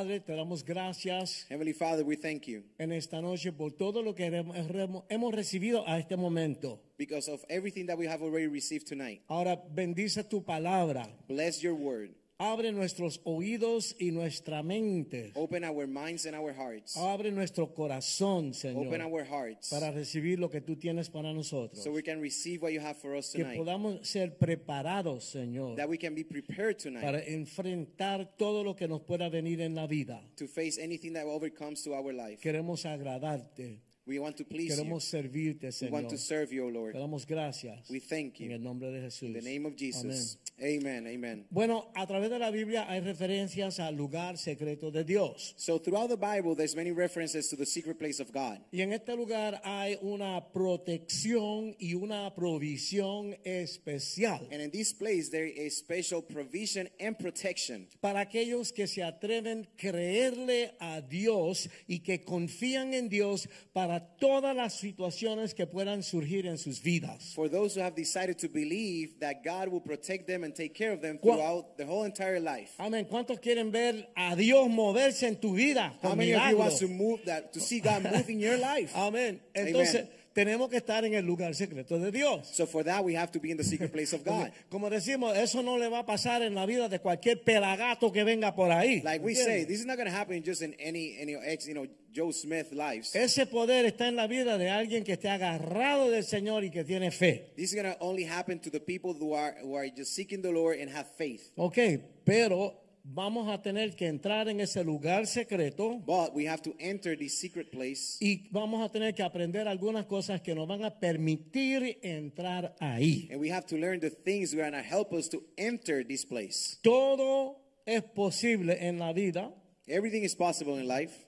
[0.00, 4.14] Padre, te damos gracias Heavenly Father, we thank you en esta noche por todo lo
[4.14, 6.80] que hemos recibido a este momento.
[6.96, 9.20] because of everything that we have already received tonight.
[9.28, 11.06] Ahora bendice tu palabra.
[11.28, 12.14] Bless your word.
[12.42, 15.30] Abre nuestros oídos y nuestra mente.
[15.34, 16.96] Open our minds and our hearts.
[16.96, 21.82] Abre nuestro corazón, Señor, Open our hearts para recibir lo que tú tienes para nosotros.
[21.84, 23.58] so we can receive what you have for us Que tonight.
[23.58, 28.88] podamos ser preparados, Señor, That we can be prepared tonight para enfrentar todo lo que
[28.88, 30.22] nos pueda venir en la vida.
[30.36, 32.40] to face anything that overcomes to our life.
[32.40, 33.82] Queremos agradarte.
[34.10, 34.82] We want to please you.
[34.82, 35.92] Queremos servirte, We Señor.
[35.92, 36.94] want to serve you, O Te Lord.
[36.96, 37.88] damos gracias.
[37.88, 38.56] We thank En you.
[38.56, 39.28] el nombre de Jesús.
[39.28, 40.36] In the name of Jesus.
[40.60, 41.06] Amen.
[41.06, 41.46] Amen.
[41.48, 45.54] Bueno, a través de la Biblia hay referencias al lugar secreto de Dios.
[45.56, 48.58] So throughout the Bible, there's many references to the secret place of God.
[48.72, 55.30] Y en este lugar hay una protección y una provisión especial And in this place,
[55.30, 61.68] there is special provision and protection para aquellos que se atreven a creerle a Dios
[61.86, 67.32] y que confían en Dios para todas las situaciones que puedan surgir en sus vidas.
[67.34, 70.92] for those who have decided to believe that God will protect them and take care
[70.92, 72.72] of them throughout their whole entire life.
[72.78, 73.06] Amén.
[73.06, 75.92] ¿Cuántos quieren ver a Dios moverse en tu vida?
[76.02, 78.92] How many of you want to move that to see God move in your life?
[78.94, 79.40] Amén.
[79.54, 80.19] Entonces, Amen.
[80.32, 82.48] Tenemos que estar en el lugar secreto de Dios.
[82.52, 84.50] So for that, we have to be in the secret place of God.
[84.70, 88.24] Como decimos, eso no le va a pasar en la vida de cualquier pelagato que
[88.24, 89.02] venga por ahí.
[89.02, 91.74] Like we say, this is not going to happen just in any any ex, you
[91.74, 93.14] know, Joe Smith lives.
[93.14, 96.84] Ese poder está en la vida de alguien que esté agarrado del Señor y que
[96.84, 97.52] tiene fe.
[97.56, 100.42] This is going to only happen to the people who are who are just seeking
[100.42, 101.52] the Lord and have faith.
[101.56, 101.78] Ok,
[102.24, 102.74] pero
[103.04, 107.28] vamos a tener que entrar en ese lugar secreto But we have to enter the
[107.28, 111.98] secret place y vamos a tener que aprender algunas cosas que nos van a permitir
[112.02, 113.28] entrar ahí.
[113.30, 116.04] and we have to learn the things that are going to help us to enter
[116.06, 116.78] this place.
[116.82, 117.56] Todo
[117.86, 119.52] es posible en la vida.
[119.86, 121.26] Everything is possible in life.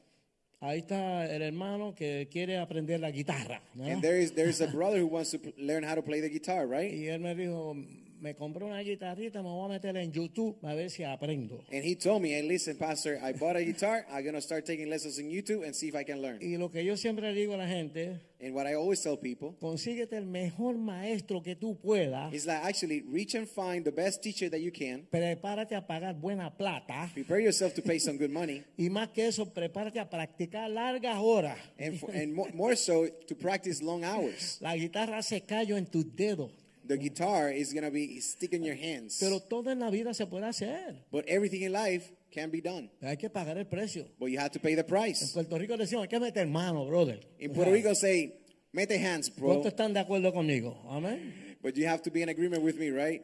[0.60, 3.60] Ahí está el hermano que quiere aprender la guitarra.
[3.74, 3.84] ¿no?
[3.84, 6.92] And there is a brother who wants to learn how to play the guitar, right?
[6.92, 7.74] Y él me dijo,
[8.22, 11.64] me compré una guitarrita, me voy a meter en YouTube a ver si aprendo.
[11.72, 14.06] And he told me, "Hey, listen, Pastor, I bought a guitar.
[14.08, 16.70] I'm gonna start taking lessons in YouTube and see if I can learn." Y lo
[16.70, 20.24] que yo siempre digo a la gente, And what I always tell people consíguete el
[20.26, 24.58] mejor maestro que tú puedas, is like actually reach and find the best teacher that
[24.60, 25.06] you can.
[25.10, 29.26] prepárate a pagar buena plata Prepare yourself to pay some good money, y más que
[29.26, 31.56] eso, prepárate a practicar largas horas.
[31.78, 34.58] and for, and more, more so to practice long hours.
[34.60, 36.50] La guitarra se cayó en tus dedos,
[36.92, 40.26] The guitar is gonna be stick in your hands, pero todo en la vida se
[40.26, 40.96] puede hacer.
[41.10, 42.90] but everything in life can be done.
[43.00, 44.06] Hay que pagar el precio.
[44.18, 45.32] But you have to pay the En price.
[45.32, 47.18] Puerto Rico decimos, hay que meter mano, brother.
[47.38, 48.34] In Puerto Rico, say,
[48.74, 50.76] "Mete hands, bro." ¿Cuántos están de acuerdo conmigo?
[50.90, 51.56] Amén.
[51.62, 53.22] But you have to be in agreement with me, right?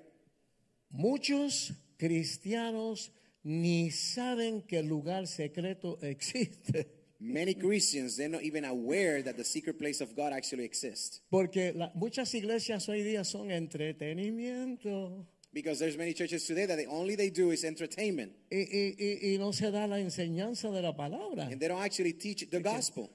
[0.91, 3.11] Muchos cristianos
[3.43, 6.98] ni saben que el lugar secreto existe.
[7.21, 11.21] Many Christians, they're not even aware that the secret place of God actually exists.
[11.31, 15.27] Porque la- muchas iglesias hoy día son entretenimiento.
[15.53, 18.33] Because there's many churches today that the only they do is entertainment.
[18.53, 21.49] Y, y- y- y no se da la enseñanza de la palabra.
[21.51, 23.11] And they don't actually teach the gospel.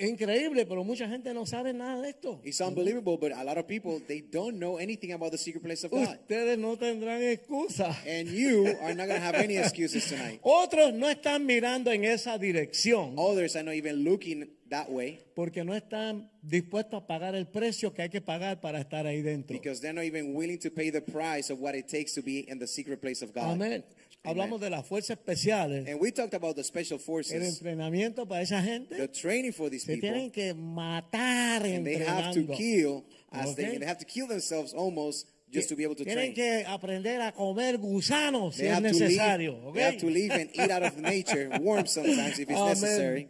[0.00, 2.40] Increíble, pero mucha gente no sabe nada de esto.
[2.44, 5.84] It's unbelievable, but a lot of people, they don't know anything about the secret place
[5.84, 6.08] of God.
[6.08, 7.94] Ustedes no tendrán excusa.
[8.06, 10.40] And you are not going to have any excuses tonight.
[10.44, 15.64] Otros no están mirando en esa dirección Others are not even looking that way porque
[15.64, 19.52] no están dispuestos a pagar el precio que hay que pagar para estar ahí dentro.
[19.54, 22.48] because they're not even willing to pay the price of what it takes to be
[22.48, 23.60] in the secret place of God.
[23.60, 23.84] Amén.
[24.22, 25.88] Hablamos de las fuerzas especiales.
[25.88, 29.70] And we talked about the special El forces, entrenamiento para esa gente the training for
[29.70, 30.10] these se people.
[30.10, 32.56] tienen que matar and they have to entrenando.
[32.56, 33.64] kill as Okay.
[33.64, 36.34] they, they have to kill themselves almost just to be able to Tienen train.
[36.34, 39.72] que aprender a comer gusanos si They es to leave, necesario.
[39.72, 43.28] they have to leave and eat out of nature, worms sometimes if it's necessary.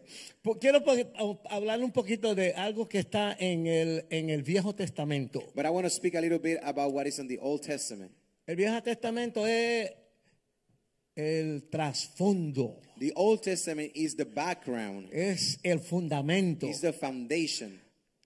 [0.61, 0.81] Quiero
[1.51, 5.41] hablar un poquito de algo que está en el, en el Viejo Testamento.
[5.55, 8.11] But I want to speak a little bit about what is in the Old Testament.
[8.47, 9.91] El Viejo Testamento es
[11.17, 16.67] el trasfondo, The Old Testament is the background, es el fundamento.
[16.67, 17.81] is the foundation.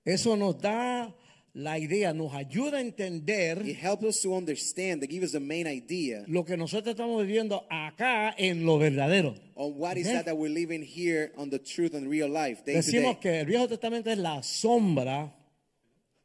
[0.05, 1.15] Eso nos da
[1.55, 5.41] la idea, nos ayuda a entender It helps us to understand, to give us the
[5.41, 9.35] main idea lo que nosotros estamos viviendo acá en lo verdadero.
[9.55, 10.17] on what is Okay.
[10.17, 13.21] that that we're living here on the truth and real life, day to Decimos day.
[13.21, 15.33] que el Viejo Testamento es la sombra,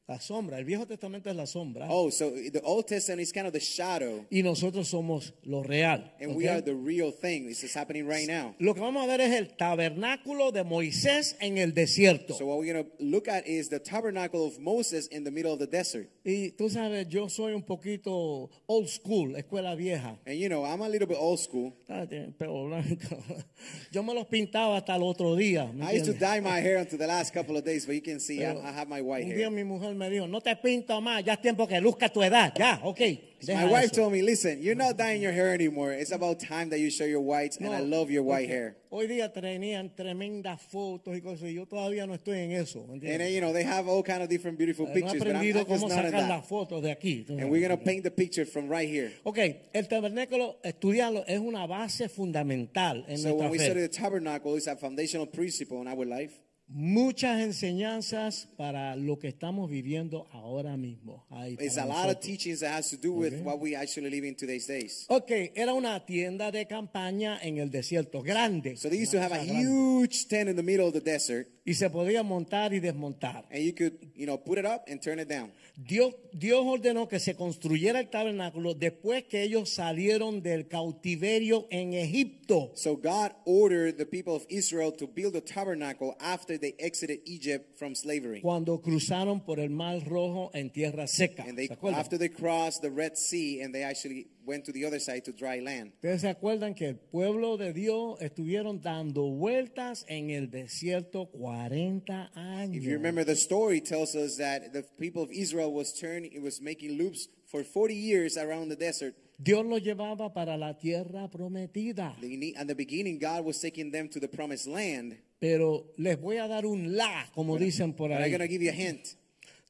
[0.10, 3.46] la sombra, el Viejo Testamento es la sombra Oh, so the Old Testament is kind
[3.46, 6.04] of the shadow, y nosotros somos lo real.
[6.20, 6.36] and ¿ok?
[6.38, 7.48] we are the real thing.
[7.48, 8.56] This is happening right now.
[8.60, 12.34] Lo que vamos a ver es el tabernáculo de Moisés en el desierto.
[12.34, 15.54] So what we're going to look at is the tabernacle of Moses in the middle
[15.54, 16.10] of the desert.
[16.26, 20.18] y tú sabes, yo soy un poquito old school, escuela vieja.
[20.26, 21.74] And you know, I'm a little bit old school.
[21.88, 22.06] Ah,
[22.38, 23.16] pelo blanco.
[23.92, 25.72] Yo me los pintaba hasta el otro día.
[25.74, 28.02] ¿me I used to dye my hair until the last couple of days, but you
[28.02, 29.52] can see I, Pero I have my white un día hair.
[29.52, 32.54] mi mujer me dijo, no te pinto más, ya es tiempo que luzca tu edad.
[32.58, 33.00] Ya, ok.
[33.48, 33.96] My wife eso".
[34.02, 35.94] told me, listen, you're not dyeing your hair anymore.
[35.94, 38.76] It's about time that you show your whites, and No, I love your white hair.
[38.92, 42.80] Hoy día tenían tremendas fotos y cosas y yo todavía no estoy en eso.
[42.80, 43.18] ¿me And entiendes?
[43.20, 45.54] then, you know, they have all kind of different beautiful no pictures, but I'm, I'm
[45.54, 46.46] just not in that.
[46.50, 47.26] fotos de aquí.
[47.30, 49.12] And we're going to paint the picture from right here.
[49.24, 49.38] Ok,
[49.74, 53.66] el tabernáculo, estudiarlo, es una base fundamental en So when nuestra we fe.
[53.66, 56.34] study the tabernacle, it's a foundational principle in our life.
[56.72, 61.26] Muchas enseñanzas para lo que estamos viviendo ahora mismo.
[61.32, 64.24] Ahí It's a lot of teachings that has to do with what we actually live
[64.24, 65.06] in today's days.
[65.10, 68.78] Ok, era una tienda de campaña en el desierto, grande.
[68.78, 69.64] So they used to have a grande.
[69.66, 73.46] huge tent in the middle of the desert, Y se podía montar y desmontar.
[73.52, 75.52] and you could, you know, put it up and turn it down.
[75.76, 81.94] Dios, Dios ordenó que se construyera el tabernáculo después que ellos salieron del cautiverio en
[81.94, 82.72] Egipto.
[82.76, 87.78] So God ordered the people of Israel to build a tabernacle after they exited Egypt
[87.78, 88.42] from slavery.
[88.42, 91.44] Cuando cruzaron por el Mar Rojo en tierra seca.
[91.44, 92.00] And they, ¿Se acuerdan?
[92.00, 95.32] after they crossed the Red Sea, and they actually went to the other side to
[95.32, 95.94] dry land.
[95.96, 102.32] Ustedes se acuerdan que el pueblo de Dios estuvieron dando vueltas en el desierto 40
[102.36, 102.76] años.
[102.76, 106.42] If you remember, the story tells us that the people of Israel was turning, it
[106.42, 109.16] was making loops for 40 years around the desert.
[109.42, 112.14] Dios los llevaba para la tierra prometida.
[112.58, 115.18] At the beginning, God was taking them to the promised land.
[115.40, 118.30] Pero les voy a dar un la, como dicen por But I'm ahí.
[118.32, 119.16] going to give you a hint.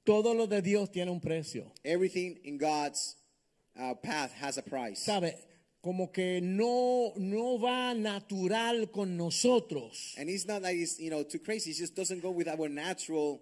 [0.04, 1.72] Todo lo de Dios tiene un precio.
[1.84, 3.16] Everything in God's
[3.80, 5.00] uh, path has a price.
[5.04, 5.36] ¿Sabe?
[5.82, 10.16] Como que no, no va natural con nosotros.
[10.18, 11.72] And it's not like it's, you know, too crazy.
[11.72, 13.42] It just doesn't go with our natural,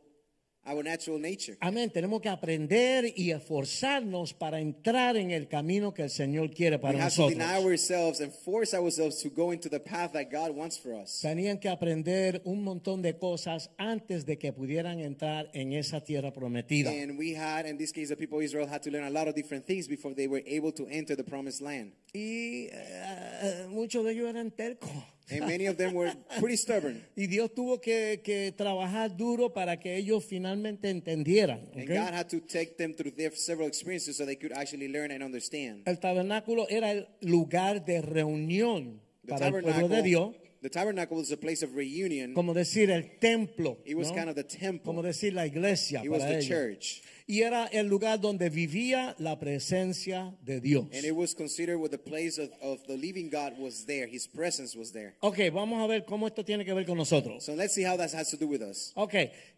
[0.68, 1.58] our natural nature.
[1.62, 1.90] Amén.
[1.90, 6.82] Tenemos que aprender y esforzarnos para entrar en el camino que el Señor quiere We
[6.82, 7.66] para have to deny nosotros.
[7.66, 11.22] ourselves and force ourselves to go into the path that God wants for us.
[11.22, 16.34] Tenían que aprender un montón de cosas antes de que pudieran entrar en esa tierra
[16.34, 16.92] prometida.
[16.92, 19.28] And we had, in this case, the people of Israel had to learn a lot
[19.28, 21.94] of different things before they were able to enter the promised land.
[22.14, 24.90] Y eh, muchos de ellos eran tercos.
[25.30, 27.04] And many of them were pretty stubborn.
[27.18, 31.70] Y Dios tuvo que, que trabajar duro para que ellos finalmente entendieran.
[31.76, 31.88] And.
[31.88, 35.22] God had to take them through their several experiences so they could actually learn and
[35.22, 35.82] understand.
[35.86, 40.70] El tabernáculo era el lugar de reunión The para el pueblo de tabernacle, Dios, the
[40.70, 42.34] tabernacle was a place of reunion.
[42.34, 44.16] como decir el templo, It was ¿no?
[44.16, 44.86] kind of the temple.
[44.86, 46.48] como decir la iglesia It was the ellos.
[46.48, 47.02] church.
[47.30, 50.86] Y era el lugar donde vivía la presencia de Dios.
[50.94, 54.08] And it was considered where the place of, of the living God was there.
[54.08, 55.16] His presence was there.
[55.20, 57.44] Ok, vamos a ver cómo esto tiene que ver con nosotros.
[57.44, 58.94] So let's see how that has to do with us.
[58.96, 59.14] Ok,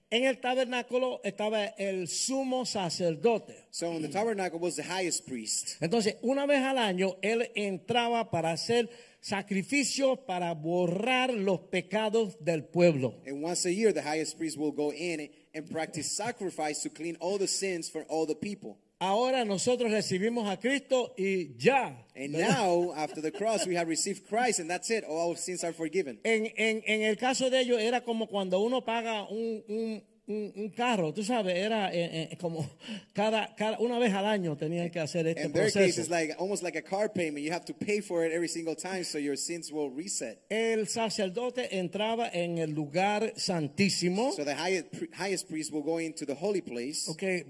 [0.10, 3.68] en el tabernáculo estaba el sumo sacerdote.
[3.70, 5.80] So in the tabernacle was the highest priest.
[5.80, 8.90] Entonces, una vez al año, él entraba para hacer
[9.22, 13.14] sacrificios para borrar los pecados del pueblo.
[13.28, 17.18] And once a year, the highest priest will go in and practice sacrifice to clean
[17.20, 18.78] all the sins for all the people.
[19.02, 21.92] Ahora nosotros recibimos a Cristo y ya.
[22.16, 25.06] And now, after the cross, we have received Christ, and that's it.
[25.06, 26.20] All our sins are forgiven.
[26.26, 30.54] En, en- en el caso de ellos era como cuando uno paga un, un- un-
[30.56, 32.70] un carro, tú sabes, era eh, eh, como
[33.14, 36.02] cada, cada- una vez al año tenían que hacer este In their case, proceso.
[36.02, 37.44] it's like almost like a car payment.
[37.46, 40.40] You have to pay for it every single time, so your sins will reset.
[40.50, 46.26] El sacerdote entraba en el lugar santísimo, So the highest, highest priest will go into
[46.26, 47.10] the holy place.
[47.10, 47.46] ok, eh,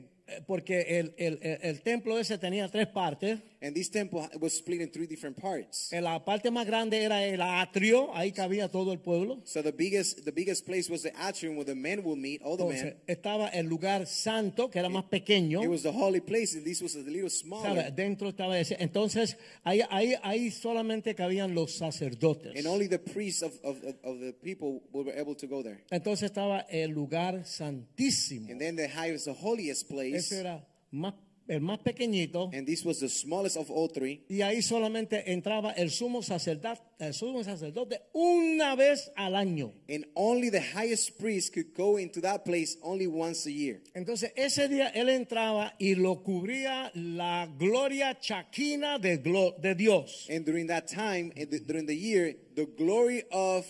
[0.48, 3.39] porque el, el- el- el templo ese tenía tres partes.
[3.61, 5.91] And this temple was split in three different parts.
[5.91, 9.41] En La parte más grande era el atrio, ahí cabía todo el pueblo.
[9.43, 12.55] So the biggest, the biggest place was the atrium where the men would meet, all
[12.55, 12.97] the Entonces, men.
[13.05, 15.61] estaba el lugar santo, que era más pequeño.
[15.61, 17.61] It was the holy place, and this was a little ¿sabe?
[17.63, 17.91] smaller.
[17.93, 18.77] Dentro estaba ese.
[18.79, 19.35] Entonces,
[19.65, 22.55] ahí, ahí, ahí solamente cabían los sacerdotes.
[22.55, 25.83] And only the priests of, of, of, of the people were able to go there.
[25.91, 28.49] Entonces estaba el lugar santísimo.
[28.49, 31.13] And then the highest, the holiest place, Ese era más,
[31.50, 34.24] el más pequeñito, and this was the smallest of all three.
[34.29, 39.74] y ahí solamente entraba el sumo sacerdote, el sumo sacerdote una vez al año.
[39.89, 43.82] And only the highest priest could go into that place only once a year.
[43.94, 50.27] Entonces ese día él entraba y lo cubría la gloria chaquina de, glo- de Dios.
[50.29, 53.65] And during that time, and the- during the year, the glory of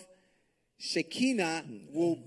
[0.78, 2.18] Shekinah will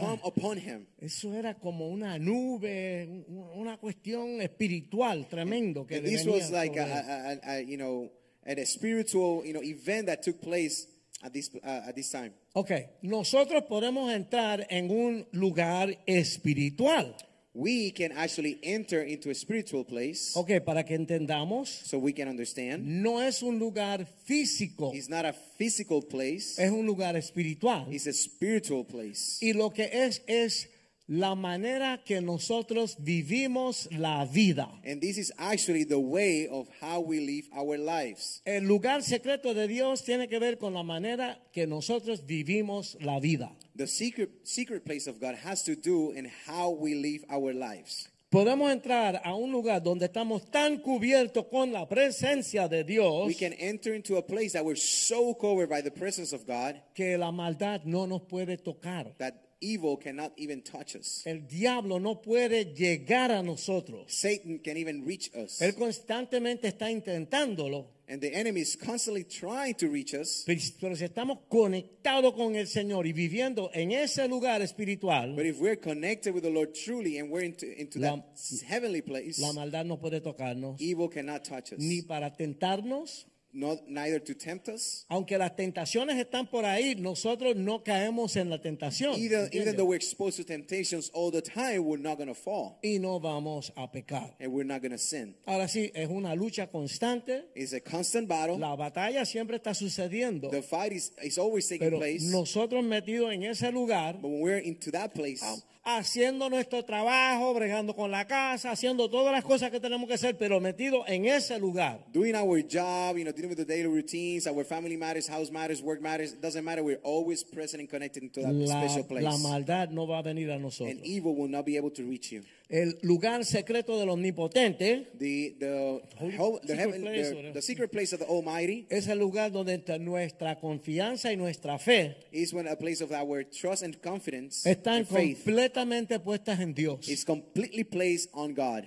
[0.00, 0.86] come upon him.
[1.00, 6.78] Eso era como una nube, un- una cuestión espiritual tremendo que And this was like
[6.78, 8.10] a, a, you know
[8.44, 10.86] a spiritual you know event that took place
[11.22, 12.32] at this uh, at this time.
[12.54, 12.70] Ok,
[13.02, 17.14] nosotros podemos entrar en un lugar espiritual.
[17.58, 22.28] We can actually enter into a spiritual place, Ok, para que entendamos, so we can
[22.28, 22.84] understand.
[23.02, 27.86] no es un lugar físico, It's not a physical place; es un lugar espiritual.
[27.90, 29.38] it's a spiritual place.
[29.40, 30.68] Y lo que es es
[31.08, 34.68] la manera que nosotros vivimos la vida.
[34.84, 38.42] And this is actually the way of how we live our lives.
[38.44, 43.20] El lugar secreto de Dios tiene que ver con la manera que nosotros vivimos la
[43.20, 43.52] vida.
[43.76, 48.08] The secret secret place of God has to do in how we live our lives.
[48.28, 53.34] Podemos entrar a un lugar donde estamos tan cubiertos con la presencia de Dios We
[53.36, 57.16] can enter into a place that we're so covered by the presence of God que
[57.16, 59.14] la maldad no nos puede tocar.
[59.18, 61.22] that evil cannot even touch us.
[61.26, 64.12] El diablo no puede llegar a nosotros.
[64.12, 65.60] Satan can even reach us.
[65.62, 67.88] Él constantemente está intentándolo.
[68.08, 70.44] And the enemy is constantly trying to reach us.
[70.46, 75.46] Pero pero si estamos conectados con el Señor y viviendo en ese lugar espiritual, But
[75.46, 79.40] if we're connected with the Lord truly and we're into, into La- that heavenly place,
[79.40, 81.78] la maldad no puede tocarnos evil cannot touch us.
[81.80, 83.26] ni para tentarnos.
[83.58, 85.06] Not, neither to tempt us.
[85.08, 89.14] Aunque las tentaciones están por ahí, nosotros no caemos en la tentación.
[89.16, 92.78] Either, even though we're exposed to temptations all the time, we're not going to fall
[92.84, 94.34] y no vamos a pecar.
[94.40, 95.34] and we're not going to sin.
[95.46, 97.46] Ahora sí, es una lucha constante.
[97.54, 98.58] It's a constant battle.
[98.58, 100.50] La batalla siempre está sucediendo.
[100.50, 102.30] The fight is, is always taking Pero place.
[102.30, 105.42] nosotros metidos en ese lugar, But when we're into that place,
[105.86, 110.36] haciendo nuestro trabajo, bregando con la casa, haciendo todas las cosas que tenemos que hacer,
[110.36, 112.00] pero metidos en ese lugar.
[112.12, 115.80] doing our job, you know, dealing with the daily routines, our family matters, house matters,
[115.80, 116.82] work matters, it doesn't matter.
[116.82, 119.22] We're always present and connected into that La, special place.
[119.22, 120.90] la maldad no va a venir a nosotros.
[120.90, 122.42] and evil will not be able to reach you.
[122.68, 127.52] El lugar secreto del omnipotente The the hel- the, secret heaven, place, the, whatever.
[127.54, 132.16] the secret place of the Almighty es el lugar donde nuestra confianza y nuestra fe
[132.32, 137.08] is when a place of our trust and confidence están and completamente puestas en Dios.
[137.08, 138.84] is completely placed on God.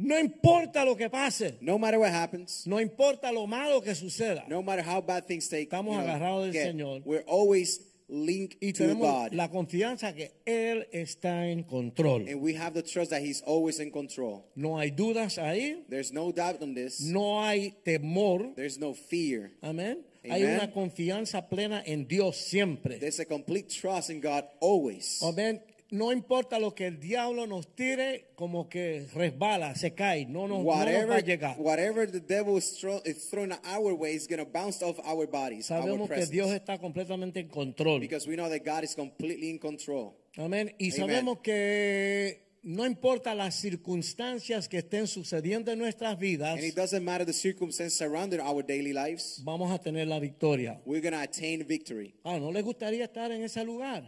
[0.00, 4.44] No importa lo que pase, No matter what happens, no importa lo malo que suceda,
[4.46, 7.02] no matter how bad things take, Estamos agarrados del Señor.
[7.04, 9.32] we're always linked y to God.
[9.34, 12.26] la confianza que Él está en control.
[12.28, 14.44] and we have the trust that He's always in control.
[14.56, 17.00] No hay dudas ahí, There's no doubt on this.
[17.00, 18.54] no hay temor.
[18.56, 19.50] There's no fear.
[19.62, 19.98] Amén.
[20.24, 20.56] Hay Amen.
[20.60, 22.98] una confianza plena en Dios siempre.
[22.98, 25.20] There's a complete trust in God always.
[25.22, 25.60] Amén.
[25.90, 30.58] No importa lo que el diablo nos tire, como que resbala, se cae, no nos,
[30.58, 31.56] no nos va a Whatever, llegar.
[31.58, 35.26] whatever the devil is, throw, is thrown our way is going to bounce off our
[35.26, 36.30] bodies, our Sabemos que presence.
[36.30, 38.00] Dios está completamente en control.
[38.00, 40.14] because we know that God is completely in control.
[40.36, 40.74] Amén.
[40.78, 40.96] Y Amen.
[41.08, 47.02] sabemos que no importa las circunstancias que estén sucediendo en nuestras vidas, And it doesn't
[47.02, 50.80] matter the circumstances surrounding our daily lives, vamos a tener la victoria.
[50.84, 52.14] we're going to attain victory.
[52.24, 54.04] Ah, ¿no les gustaría estar en ese lugar?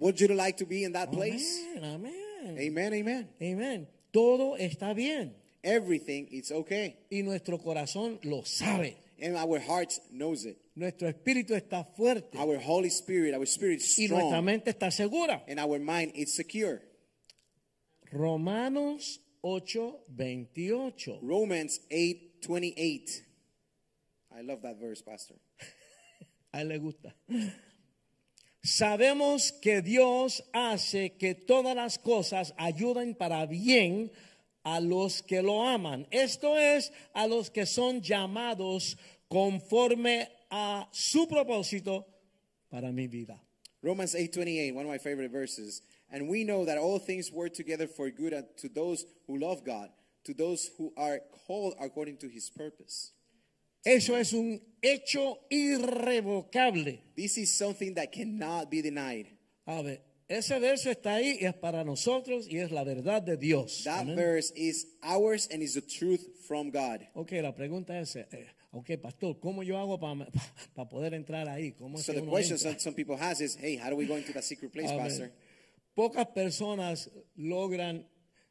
[0.00, 1.60] Would you like to be in that place?
[1.76, 2.12] Amén,
[2.44, 2.58] amén.
[2.58, 3.28] Amen, amen.
[3.40, 3.86] Amén.
[4.12, 6.96] Todo está bien Everything is okay.
[7.10, 8.96] y nuestro corazón lo sabe.
[9.22, 10.56] And our hearts knows it.
[10.74, 14.44] Nuestro espíritu está fuerte Our Holy Spirit, our spirit is y nuestra strong.
[14.44, 15.42] mente está segura.
[15.46, 16.80] And our mind is secure.
[18.10, 21.18] Romanos 8, 28.
[21.22, 23.22] Romans 8 28.
[24.34, 25.34] I love that verse, Pastor.
[26.54, 27.14] A él le gusta.
[28.62, 34.12] Sabemos que Dios hace que todas las cosas ayuden para bien
[34.64, 36.06] a los que lo aman.
[36.10, 38.98] Esto es a los que son llamados
[39.28, 42.06] conforme a su propósito
[42.68, 43.42] para mi vida.
[43.82, 45.82] Romans 8:28, one of my favorite verses.
[46.10, 49.90] And we know that all things work together for good to those who love God,
[50.24, 53.12] to those who are called according to his purpose.
[53.84, 57.02] Eso es un hecho irrevocable.
[57.16, 59.26] This is something that cannot be denied.
[59.66, 63.36] A ver, ese verso está ahí y es para nosotros y es la verdad de
[63.36, 63.82] Dios.
[63.84, 64.16] That Amén.
[64.16, 67.00] verse is ours and is the truth from God.
[67.14, 68.26] Ok, la pregunta es, eh,
[68.70, 71.72] ok, pastor, ¿cómo yo hago para poder entrar ahí?
[71.72, 74.32] ¿Cómo So the question some, some people has is, hey, how do we go into
[74.32, 75.32] that secret place, A ver, Pastor?
[75.94, 78.06] Pocas personas logran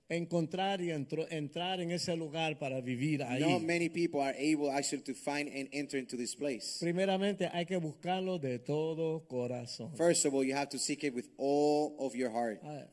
[0.10, 3.42] encontrar y entro- entrar en ese lugar para vivir ahí.
[3.42, 6.80] Not many people are able actually to find and enter into this place.
[6.80, 9.96] Primeramente hay que buscarlo de todo corazón.
[9.96, 12.60] First of all, you have to seek it with all of your heart.
[12.64, 12.88] A ver,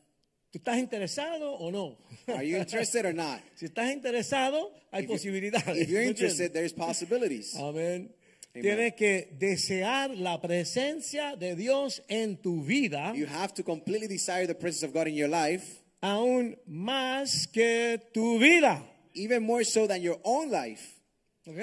[0.53, 1.99] ¿Tú estás interesado o no?
[2.29, 3.41] Are you interested or not?
[3.57, 5.77] si estás interesado, hay If you- posibilidades.
[5.83, 7.55] If you're ¿me interested, there's possibilities.
[7.57, 8.15] Amén.
[8.53, 14.47] Tienes que desear la presencia de Dios en tu vida You have to completely desire
[14.47, 18.83] the presence of God in your life, aún más que tu vida.
[19.15, 21.01] even more so than your own life.
[21.47, 21.59] ¿Ok?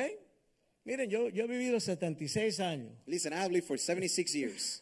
[0.85, 2.91] Miren, yo, yo he vivido 76 años.
[3.05, 4.79] Listen, I have lived for 76 years.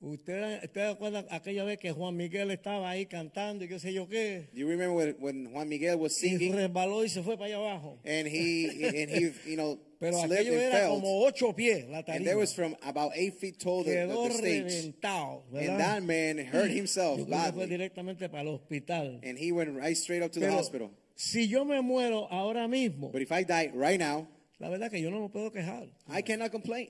[0.00, 4.06] ¿Ustedes usted acuerdan aquella vez que Juan Miguel estaba ahí cantando y qué sé yo
[4.08, 4.48] qué?
[4.52, 7.46] Do you remember when, when Juan Miguel was Y singing resbaló y se fue para
[7.46, 7.98] allá abajo.
[8.04, 9.78] and he and he you know
[10.10, 12.36] Pero slipped aquello and era fell, como ocho pies la and tarima.
[12.36, 15.78] was from about eight feet tall the, the- Quedó the stage, reventado, and ¿verdad?
[15.78, 19.20] that man hurt himself Yo creo que fue badly, directamente para el hospital.
[19.22, 20.90] and he went right straight up to the Pero hospital.
[21.16, 24.26] si yo me muero ahora mismo, But if I die right now,
[24.60, 25.88] la verdad que yo no me puedo quejar.
[26.08, 26.88] I cannot complain.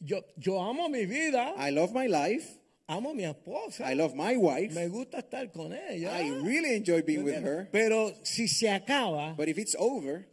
[0.00, 2.46] Yo, yo amo mi vida, I love my life.
[2.88, 4.72] amo mi esposa, I love my wife.
[4.74, 6.10] me gusta estar con ella.
[6.12, 7.68] I really enjoy being with her.
[7.72, 10.26] Pero si se acaba, But if it's over,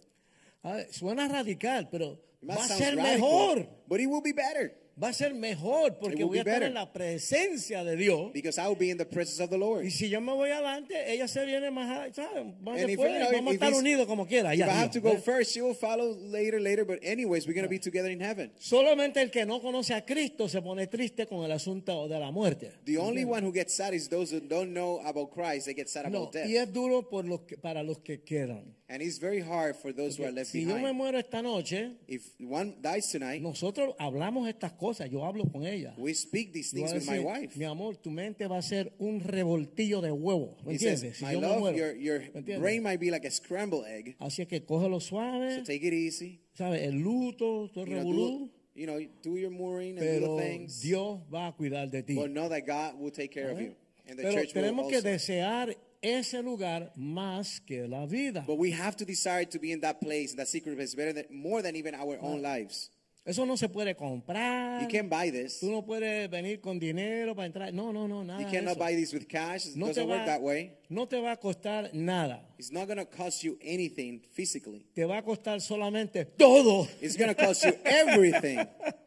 [0.64, 3.68] a ver, suena radical, pero va a ser mejor.
[3.88, 6.94] But it will be better Va a ser mejor porque voy a estar en la
[6.94, 8.32] presencia de Dios.
[8.32, 9.86] because I will be in the presence of the Lord.
[9.86, 12.46] Y si yo me voy adelante, ella se viene más, ¿sabes?
[12.62, 13.12] más if, después.
[13.12, 14.54] you know, vamos a if estar unidos como quiera.
[14.54, 16.86] If I have to go first, she will follow later, later.
[16.86, 18.52] But anyways, we're going to be together in heaven.
[18.60, 22.30] Solamente el que no conoce a Cristo se pone triste con el asunto de la
[22.32, 22.74] muerte.
[22.86, 25.66] The only one who gets sad is those who don't know about Christ.
[25.66, 26.48] They get sad about death.
[26.48, 28.76] y es duro por los que- para los que quedan.
[28.90, 30.98] And it's very hard for those who are left Si yo me behind.
[30.98, 35.94] muero esta noche, If one dies tonight, nosotros hablamos estas cosas, yo hablo con ella.
[35.98, 37.56] we speak these things with my wife.
[37.58, 40.58] Mi amor, tu mente va a ser un revoltillo de huevo.
[40.66, 41.18] ¿Me He says, entiendes?
[41.18, 41.78] Si my yo me love, muero.
[41.78, 42.60] your, your ¿me entiendes?
[42.60, 44.16] brain might be like a scrambled egg.
[44.20, 46.42] Así es que cógelo suave, So take it easy.
[46.54, 46.82] ¿sabes?
[46.82, 50.06] El luto, todo el You know, revolú, do, you know, do your mooring and do
[50.20, 50.82] pero the things.
[50.82, 52.16] Dios va a cuidar de ti.
[52.16, 53.76] But know that God will take care of you.
[54.08, 55.08] And the Pero church will tenemos que also.
[55.08, 58.44] desear ese lugar más que la vida.
[58.46, 61.14] But we have to desire to be in that place, in that secret place, better
[61.14, 62.90] than, more than even our own lives.
[63.26, 64.82] Eso no se puede comprar.
[64.82, 65.62] You can't buy this.
[65.62, 67.74] Tú no puedes venir con dinero para entrar.
[67.74, 68.42] No, no, no, nada.
[68.42, 68.80] You cannot eso.
[68.80, 69.68] buy this with cash.
[69.68, 70.74] It no doesn't work va, that way.
[70.90, 72.42] no te va a costar nada.
[72.58, 74.86] It's not going to cost you anything physically.
[74.94, 76.86] Te va a costar solamente todo.
[77.02, 78.60] It's going to cost you everything.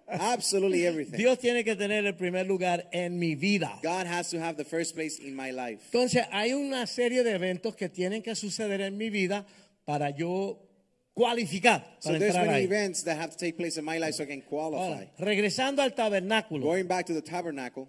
[0.09, 1.19] Absolutely everything.
[1.19, 3.79] Dios tiene que tener el primer lugar en mi vida.
[3.83, 5.83] God has to have the first place in my life.
[5.93, 9.45] Entonces, hay una serie de eventos que tienen que suceder en mi vida
[9.85, 10.66] para yo
[11.17, 12.65] cualificar So para there's entrar many ahí.
[12.65, 14.83] events that have to take place in my life so I can qualify.
[14.83, 17.89] Ahora, regresando al tabernáculo, Going back to the tabernacle,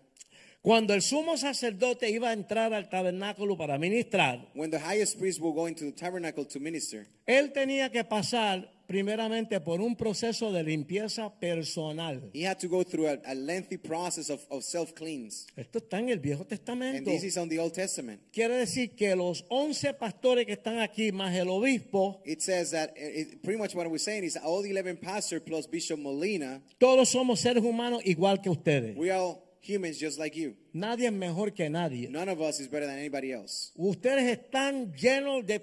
[0.61, 5.39] cuando el sumo sacerdote iba a entrar al tabernáculo para ministrar, when the highest priest
[5.41, 10.52] will go into the tabernacle to minister, él tenía que pasar primeramente por un proceso
[10.52, 12.30] de limpieza personal.
[12.34, 15.45] he had to go through a, a lengthy process of, of self cleanse.
[15.56, 17.12] Esto está en el Viejo And Testamento.
[17.12, 18.21] this is on the Old Testament.
[18.32, 22.91] Quiere decir que los 11 pastores que están aquí, más el obispo, It says that
[22.95, 27.10] it, pretty much what we're saying is all the 11 pastors plus Bishop Molina, todos
[27.10, 28.95] somos seres humanos igual que ustedes.
[28.97, 30.56] we are all humans just like you.
[30.73, 32.08] Nadie es mejor que nadie.
[32.10, 33.73] None of us is better than anybody else.
[33.76, 35.60] Ustedes están llenos de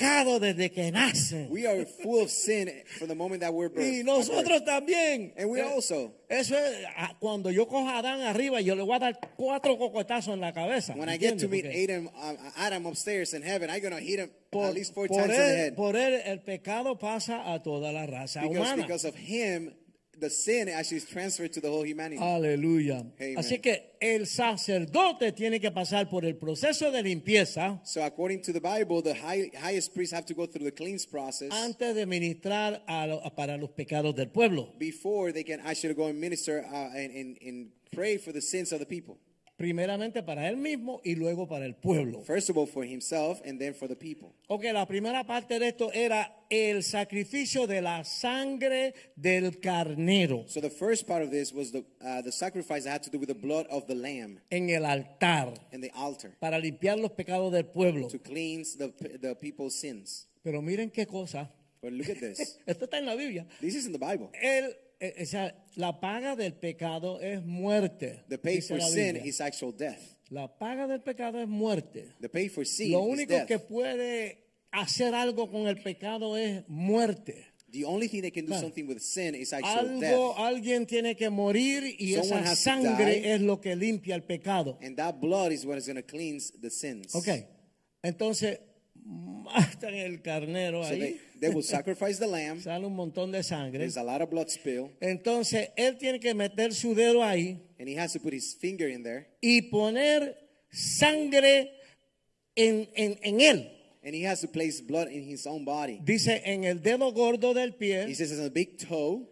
[0.00, 1.48] pecado desde que nacen.
[1.50, 4.04] We are full of sin from the moment that we're Y birthed.
[4.04, 5.32] nosotros también.
[5.36, 6.12] And we also.
[6.28, 9.76] Eso es, ah, cuando yo cojo a Adán arriba, yo le voy a dar cuatro
[9.76, 10.94] cocotazos en la cabeza.
[10.96, 14.20] When I get to meet Adam, um, Adam upstairs in heaven, I'm going to hit
[14.20, 15.74] him por, at least four times in the él, head.
[15.76, 18.82] por él el pecado pasa a toda la raza Because, humana.
[18.82, 19.72] because of him,
[20.20, 22.20] the sin actually is transferred to the whole humanity.
[22.22, 23.04] Aleluya.
[23.20, 23.38] Amen.
[23.38, 28.52] Así que el sacerdote tiene que pasar por el proceso de limpieza so according to
[28.52, 32.06] the Bible, the high, highest priests have to go through the cleanse process antes de
[32.06, 34.74] ministrar a lo- para los pecados del pueblo.
[34.78, 38.72] before they can actually go and minister uh, and, and, and pray for the sins
[38.72, 39.18] of the people.
[39.60, 42.22] Primeramente para él mismo y luego para el pueblo.
[42.22, 44.30] First of all, for himself and then for the people.
[44.48, 50.62] Ok, la primera parte de esto era el sacrificio de la sangre del carnero So
[50.62, 53.28] the first part of this was the, uh, the sacrifice that had to do with
[53.28, 57.52] the blood of the lamb en el altar and the altar para limpiar los pecados
[57.52, 58.08] del pueblo.
[58.08, 58.88] to cleanse the,
[59.20, 60.26] the people's sins.
[60.42, 61.50] Pero miren qué cosa.
[61.82, 62.56] But look at this.
[62.66, 63.44] Esto está en la Biblia.
[63.60, 64.30] this is in the Bible.
[64.40, 68.22] El, o sea, la paga del pecado es muerte.
[68.28, 69.98] The pay for sin is actual death.
[70.28, 72.12] La paga del pecado es muerte.
[72.20, 73.46] The pay for sin Lo is único death.
[73.48, 74.38] que puede
[74.70, 77.46] hacer algo con el pecado es muerte.
[77.72, 78.62] The only thing that can do Claro.
[78.62, 80.38] something with sin is actual Algo, death.
[80.38, 83.32] alguien tiene que morir y Someone esa sangre die.
[83.34, 84.76] es lo que limpia el pecado.
[84.82, 87.14] And that blood is what is going to cleanse the sins.
[87.14, 87.28] Ok.
[88.02, 88.60] Entonces,
[89.04, 92.60] matan el carnero So ahí, they, they will sacrifice the lamb.
[92.62, 93.78] sale un montón de sangre.
[93.78, 97.88] There's a lot of blood spill, Entonces él tiene que meter su dedo ahí and
[97.88, 100.36] he has to put his finger in there, y poner
[100.70, 101.70] sangre
[102.54, 103.70] en, en, en él.
[104.02, 106.00] and he has to place blood in his own body.
[106.02, 109.26] Dice en el dedo gordo del He pie, says it's a big toe,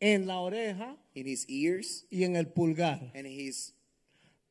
[0.00, 3.00] en la oreja in his ears, y en el pulgar.
[3.14, 3.72] and his.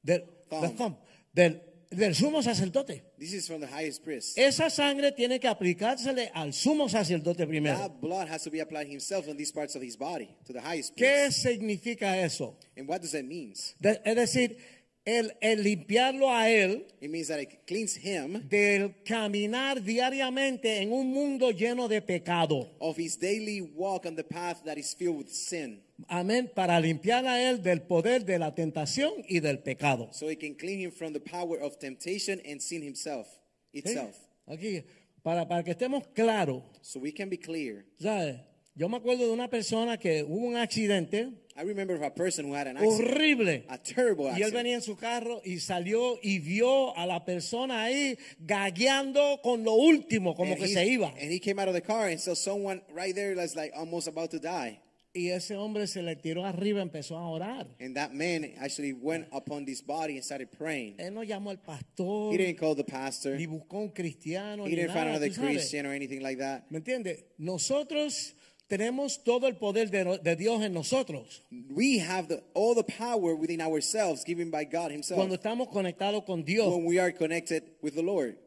[0.06, 0.62] Thumb.
[0.62, 0.98] the thumb,
[1.34, 3.04] del, del sumo sacerdote.
[3.20, 4.38] This is from the highest priest.
[4.38, 7.78] Esa sangre tiene que aplicársele al sumo sacerdote primero.
[7.78, 10.62] That blood has to be applied himself on these parts of his body to the
[10.62, 11.44] highest ¿Qué priest.
[11.44, 12.56] significa eso?
[12.78, 13.54] And what does that mean?
[13.82, 14.58] De- es decir,
[15.06, 20.92] el, el limpiarlo a él It means that it cleans him del caminar diariamente en
[20.94, 22.70] un mundo lleno de pecado.
[22.80, 25.82] of his daily walk on the path that is filled with sin.
[26.08, 26.52] Amén.
[26.56, 30.10] Para limpiar a él del poder de la tentación y del pecado.
[30.14, 33.28] So it can clean him from the power of temptation and sin himself
[33.74, 33.80] ¿Sí?
[33.80, 34.16] itself.
[34.48, 34.84] Aquí,
[35.24, 37.86] para, para que estemos claros, So we can be clear.
[38.00, 38.38] ¿sabes?
[38.74, 42.46] Yo me acuerdo de una persona que hubo un accidente I remember of a person
[42.46, 43.66] who had an accident, horrible.
[43.68, 44.54] a terrible Y él accident.
[44.54, 49.74] venía en su carro y salió y vio a la persona ahí gagueando con lo
[49.74, 51.10] último, como and, que he, se iba.
[51.20, 54.08] and he came out of the car and saw someone right there that's like almost
[54.08, 54.80] about to die.
[55.13, 57.67] Y ese hombre se le tiró arriba, empezó a orar.
[57.82, 60.95] And that man actually went upon this body and started praying.
[61.00, 63.36] Él no llamó al pastor, He didn't call the pastor.
[63.36, 65.17] ni buscó un cristiano, He ni didn't find nada.
[65.17, 65.52] another tú sabes.
[65.58, 66.63] Christian or anything like that.
[66.69, 67.26] ¿Me entiendes?
[67.38, 68.36] Nosotros
[68.69, 71.41] tenemos todo el poder de, de Dios en nosotros.
[71.76, 76.24] We have the, all the power within ourselves given by God Himself Cuando estamos conectados
[76.26, 78.38] con Dios, when we are connected with the Lord.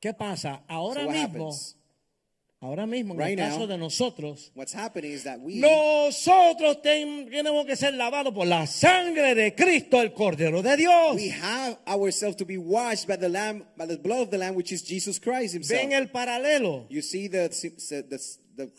[0.00, 0.64] ¿qué pasa?
[0.68, 1.76] Ahora So mismo, happens?
[2.64, 6.80] Ahora mismo, en Right el caso now, de nosotros, What's happening is that we nosotros
[6.82, 11.14] ten- tenemos que ser lavados por la sangre de Cristo, el Cordero de Dios.
[11.16, 14.54] we have ourselves to be washed by the Lamb, by the blood of the Lamb,
[14.54, 15.80] which is Jesus Christ Himself.
[15.80, 16.86] Ven el paralelo.
[16.88, 18.18] You see the the, the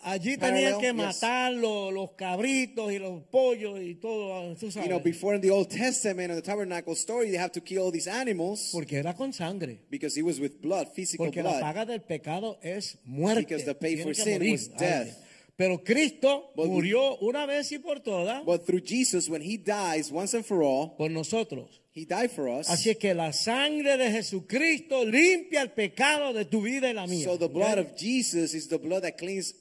[0.02, 0.74] Allí parallel?
[0.76, 0.94] tenían que Yes.
[0.94, 5.42] matar los, los cabritos y los pollos y todo, tú You sabes, know, before in
[5.42, 8.98] the Old Testament, in the tabernacle story, they have to kill all these animals porque
[8.98, 9.80] era con sangre.
[9.90, 11.60] because it was with blood, physical Porque la blood.
[11.60, 13.40] paga del pecado es muerte.
[13.42, 15.08] Because the pay Tiene for sin morir was death.
[15.56, 20.10] Pero Cristo But- murió una vez y por todas But through Jesus, when He dies
[20.12, 21.80] once and for all, por nosotros.
[21.94, 22.68] He died for us.
[22.68, 27.06] Así es que la sangre de Jesucristo limpia el pecado de tu vida y la
[27.06, 27.24] mía.
[27.24, 27.86] So the blood ¿ok?
[27.86, 29.54] of Jesus is the blood that cleans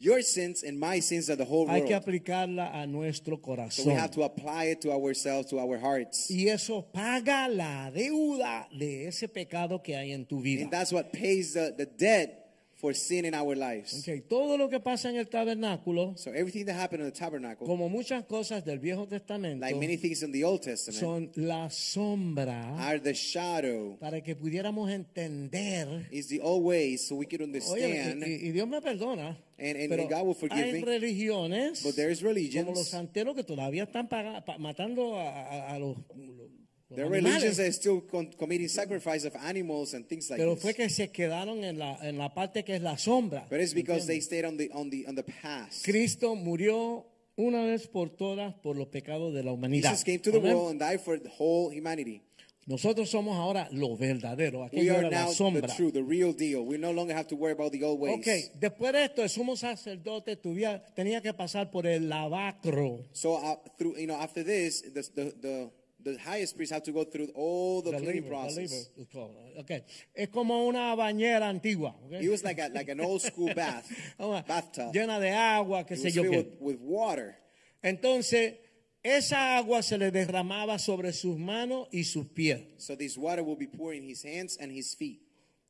[0.00, 2.04] your sins and my sins are the whole Hay que world.
[2.06, 3.86] aplicarla a nuestro So corazón.
[3.86, 6.28] we have to apply it to ourselves, to our hearts.
[6.30, 10.62] Y eso paga la deuda de ese pecado que hay en tu vida.
[10.62, 12.37] And that's what pays the, the debt
[12.80, 13.92] for sin in our lives.
[14.08, 17.66] Ok, Todo lo que pasa en el tabernáculo, So everything that happened in the tabernacle,
[17.66, 21.68] como muchas cosas del Viejo Testamento, like many things in the Old Testament, son la
[21.70, 23.96] sombra are the shadow.
[23.98, 26.06] para que pudiéramos entender.
[26.10, 28.22] Is the old ways so we can Oye, understand.
[28.24, 29.36] y, y Dios me perdona.
[29.58, 30.84] And- and- pero God will forgive hay me.
[30.84, 32.64] religiones But there's religions.
[32.64, 36.48] como los santeros que todavía están paga- pa- matando a, a- a los, los
[36.90, 37.22] Animales.
[37.24, 38.00] religions are still
[38.38, 42.16] committing sacrifice of animals and things like pero fue que se quedaron en la, en
[42.16, 43.46] la parte que es la sombra.
[43.50, 45.84] But it's because they stayed on the on the on the past.
[45.84, 47.04] Cristo murió
[47.36, 49.90] una vez por todas por los pecados de la humanidad.
[49.90, 50.54] Jesus came to the Amén.
[50.54, 52.22] world and died for the whole humanity.
[52.66, 54.60] Nosotros somos ahora los verdaderos.
[54.72, 55.74] We Aquello are era la now the sombra.
[55.74, 56.66] true, the real deal.
[56.66, 58.18] We no longer have to worry about the old ways.
[58.18, 63.04] Ok, después de esto, el sumo sacerdote tuvía- tenía que pasar por el lavacro.
[63.12, 65.70] So uh, through you know after this, the the the,
[66.12, 68.90] the highest priest have to go through all the The cleaning the process.
[68.96, 69.58] laver is.
[69.58, 69.70] Ok,
[70.14, 71.94] Es como una bañera antigua.
[72.06, 72.20] ok.
[72.22, 74.92] It was like a, like an old school bath, oh, bathtub.
[74.94, 76.30] Llena de agua, qué sé yo qué.
[76.30, 77.36] with, with water.
[77.82, 78.54] Entonces,
[79.02, 82.60] esa agua se le derramaba sobre sus manos y sus pies.
[82.78, 85.20] So this water will be poured in his hands and his feet.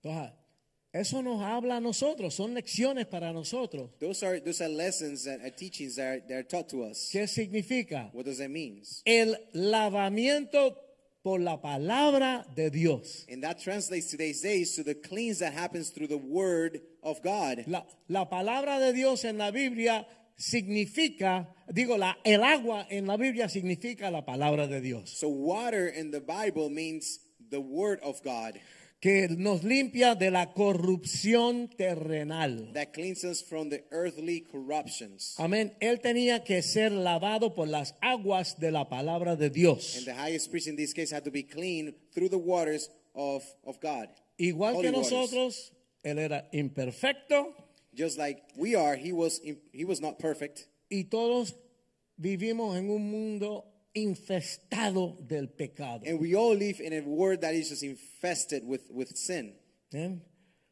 [0.03, 0.33] Entonces,
[0.99, 3.91] eso nos habla a nosotros, son lecciones para nosotros.
[4.01, 7.11] Those are those are lessons and uh, teachings that are, that are taught to us.
[7.13, 8.11] ¿Qué significa?
[8.13, 8.83] What does that mean?
[9.07, 10.77] El lavamiento
[11.23, 13.27] por la palabra de Dios.
[13.31, 17.65] And that translates today's days to the cleanse that happens through the word of God.
[17.67, 20.07] La, la palabra de Dios en la Biblia
[20.37, 25.89] significa, digo, la, el agua en la Biblia significa la palabra de Dios, So water
[25.89, 27.19] in the Bible means
[27.51, 28.59] the word of God
[29.01, 32.73] que nos limpia de la corrupción terrenal.
[32.73, 32.89] that
[33.25, 35.35] us from the earthly corruptions.
[35.39, 35.77] Amén.
[35.81, 39.97] Él tenía que ser lavado por las aguas de la palabra de Dios.
[39.97, 43.45] And the highest priest in this case had to be clean through the waters of,
[43.65, 44.09] of God.
[44.37, 45.13] Igual Holy que waters.
[45.13, 47.55] nosotros, él era imperfecto
[47.95, 49.41] Just like we are, he was
[49.73, 50.69] he was not perfect.
[50.89, 51.57] y todos
[52.17, 56.05] vivimos en un mundo infestado del pecado.
[56.07, 59.55] And we all live in a world that is just infested with, with sin.
[59.93, 60.11] ¿Eh?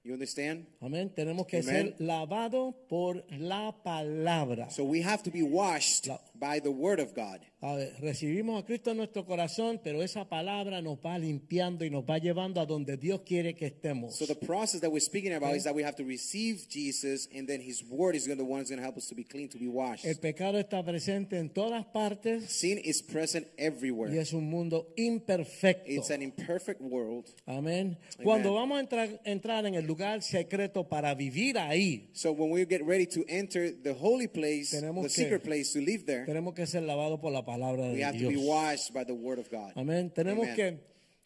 [0.05, 0.67] You understand?
[0.81, 1.11] Amén.
[1.15, 1.95] Tenemos que Amen.
[1.97, 4.71] ser lavados por la palabra.
[4.71, 7.41] So we have to be washed La- by the word of God.
[7.63, 12.05] Ah, recibimos a Cristo en nuestro corazón, pero esa palabra nos va limpiando y nos
[12.05, 14.15] va llevando a donde Dios quiere que estemos.
[14.15, 17.49] So the process that we're speaking about is that we have to receive Jesus, and
[17.49, 19.49] then His Word is gonna- the one who's going to help us to be clean,
[19.49, 20.05] to be washed.
[20.05, 24.13] El pecado está presente en todas partes Sin is present everywhere.
[24.15, 25.91] y es un mundo imperfecto.
[25.91, 27.25] It's an imperfect world.
[27.47, 27.97] Amén.
[28.23, 32.65] Cuando vamos a entrar, entrar en el lugar secreto para vivir ahí, So when we
[32.67, 36.67] get ready to enter the holy place, the secret place to live there, tenemos que
[36.67, 38.45] ser lavados por la palabra we de have to be Dios.
[38.47, 39.73] washed by the Word of God.
[39.77, 40.11] Amén.
[40.11, 40.57] Tenemos Amen.
[40.57, 40.79] que,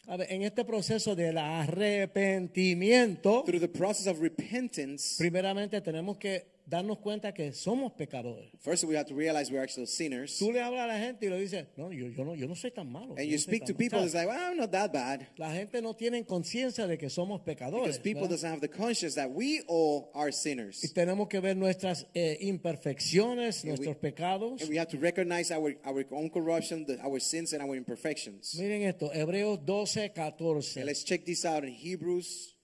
[0.06, 6.59] a ver, en este proceso del arrepentimiento, Through the process of repentance, primeramente tenemos que
[6.70, 8.48] darnos cuenta que somos pecadores.
[8.60, 10.38] first we have to realize we're actually sinners.
[10.38, 12.54] Tú le hablas a la gente y le dices, no, yo, yo no, yo no
[12.54, 13.16] soy tan malo.
[13.16, 14.06] And yo you no speak to people, malo".
[14.06, 15.26] it's like, well, I'm not that bad.
[15.36, 17.98] la gente no tiene conciencia de que somos pecadores.
[17.98, 18.30] Because people ¿verdad?
[18.36, 20.80] doesn't have the conscience that we all are Y sinners.
[20.94, 24.60] tenemos que ver nuestras eh, imperfecciones, And we- nuestros pecados.
[24.62, 28.54] And we have to recognize our, our own corruption, the, our sins, and our imperfections.
[28.58, 30.86] Miren esto, Hebreos 12, And 14.
[30.86, 32.54] let's check this out in Hebrews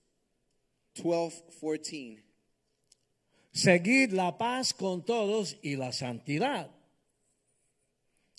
[0.95, 2.23] 12 14.
[3.57, 6.69] Seguid la paz con todos y la santidad,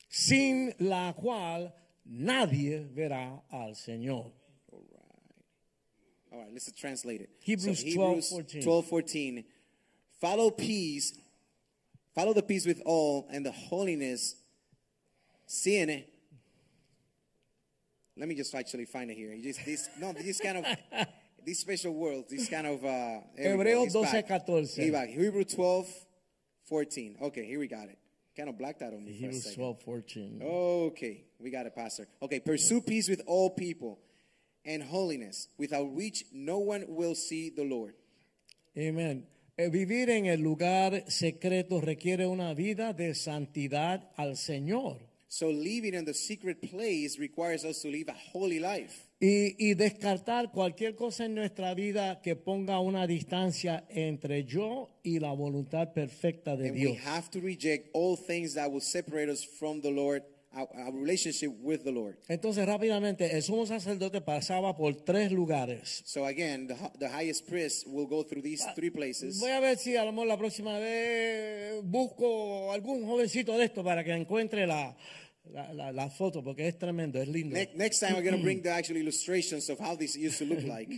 [0.08, 4.32] sin la cual nadie verá al Señor.
[4.70, 7.30] All right, All right let's translate it.
[7.40, 8.62] Hebrews 12, 14.
[8.62, 9.44] 12 14.
[10.20, 11.18] Follow peace,
[12.14, 14.36] follow the peace with all and the holiness,
[15.46, 16.08] seeing it,
[18.18, 19.32] Let me just actually find it here.
[19.32, 20.66] You Just this no, this kind of
[21.44, 23.56] this special world, this kind of uh there.
[23.56, 24.84] Hebreos 12, 14.
[24.84, 25.08] Here back.
[25.08, 25.86] Hebrews 12
[26.68, 27.16] 14.
[27.22, 27.98] Okay, here we got it.
[28.36, 30.40] Kind of blacked out on me Hebrews 12, 14.
[30.42, 32.06] Okay, we got it, Pastor.
[32.22, 33.98] Okay, pursue peace with all people
[34.64, 37.94] and holiness, without which no one will see the Lord.
[38.76, 39.24] Amén.
[39.56, 45.00] Eh, Vivir en el lugar secreto requiere una vida de santidad al Señor.
[45.28, 49.07] So living in the secret place requires us to live a holy life.
[49.20, 55.18] Y, y descartar cualquier cosa en nuestra vida que ponga una distancia entre yo y
[55.18, 56.92] la voluntad perfecta de And Dios.
[56.92, 60.22] we have to reject all things that will separate us from the Lord,
[60.54, 62.16] our, our relationship with the Lord.
[62.28, 66.00] Entonces rápidamente, el sumo sacerdote pasaba por tres lugares.
[66.04, 69.40] So again, the, hi- the highest priest will go through these three places.
[69.40, 73.82] Voy a ver si a lo mejor la próxima vez busco algún jovencito de esto
[73.82, 74.96] para que encuentre la,
[75.52, 77.54] la, la- la foto, porque es tremendo, es lindo.
[77.54, 80.44] Ne- next time, we're going to bring the actual illustrations of how this used to
[80.44, 80.88] look like.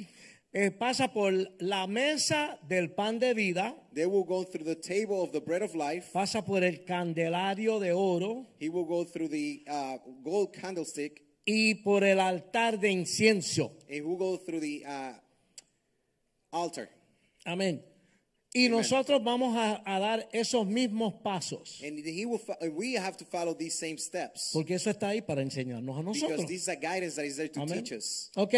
[0.53, 5.23] Eh, pasa por la mesa del pan de vida, They will go through the table
[5.23, 6.13] of the bread of life.
[6.13, 11.23] pasa por el candelario de oro He will go through the uh, gold candlestick.
[11.47, 13.77] y por el altar de incienso.
[13.89, 15.13] And he will go through the uh,
[16.53, 16.89] altar.
[17.47, 17.83] Amén.
[18.53, 22.41] Y nosotros vamos a, a dar esos mismos pasos, And he will.
[22.77, 26.21] We have to follow these same steps porque eso está ahí para enseñarnos a because
[26.21, 26.47] nosotros.
[26.49, 28.31] this is a guidance that is there to teach us.
[28.35, 28.55] Ok,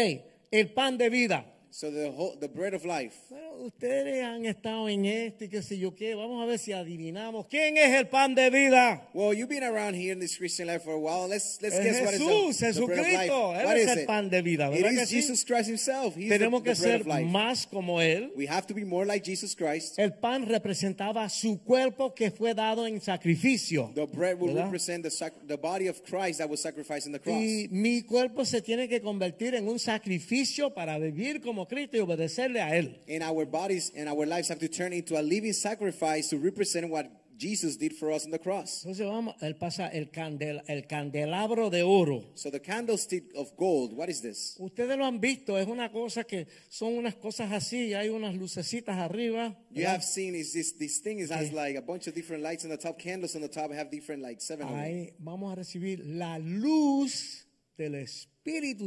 [0.51, 1.45] el pan de vida.
[1.75, 3.15] So the whole, the bread of life.
[3.31, 6.13] Bueno, ustedes han estado en este, qué sé yo qué.
[6.13, 7.47] Vamos a ver si adivinamos.
[7.49, 9.09] ¿Quién es el pan de vida?
[9.15, 11.27] Well, you've been around here in this Christian life for a while.
[11.27, 13.31] Let's let's Es guess what Jesús, is the, the bread of life.
[13.31, 14.07] Él What es is el it?
[14.07, 15.15] pan de vida, It ¿verdad is que sí?
[15.15, 16.15] Jesus Christ Himself.
[16.15, 17.25] He's the, Tenemos the que bread ser of life.
[17.27, 18.31] más como Él.
[18.35, 19.97] We have to be more like Jesus Christ.
[19.97, 23.91] El pan representaba su cuerpo que fue dado en sacrificio.
[23.95, 24.65] The bread will ¿verdad?
[24.65, 27.35] represent the the body of Christ that was sacrificed in the cross.
[27.35, 31.99] Y mi cuerpo se tiene que convertir en un sacrificio para vivir como Cristo y
[32.01, 33.01] obedecerle a Él.
[33.07, 36.89] And our bodies and our lives have to turn into a living sacrifice to represent
[36.89, 38.83] what Jesus did for us on the cross.
[38.85, 42.23] Entonces vamos, Él pasa el, candel, el candelabro de oro.
[42.35, 44.55] So the candlestick of gold, what is this?
[44.59, 48.97] Ustedes lo han visto, es una cosa que son unas cosas así, hay unas lucecitas
[48.97, 49.57] arriba.
[49.71, 49.95] You ¿verdad?
[49.95, 52.69] have seen is this this thing is has like a bunch of different lights on
[52.69, 54.67] the top, candles on the top have different like seven.
[54.67, 57.45] Ahí vamos a recibir la luz
[57.77, 58.32] del Espíritu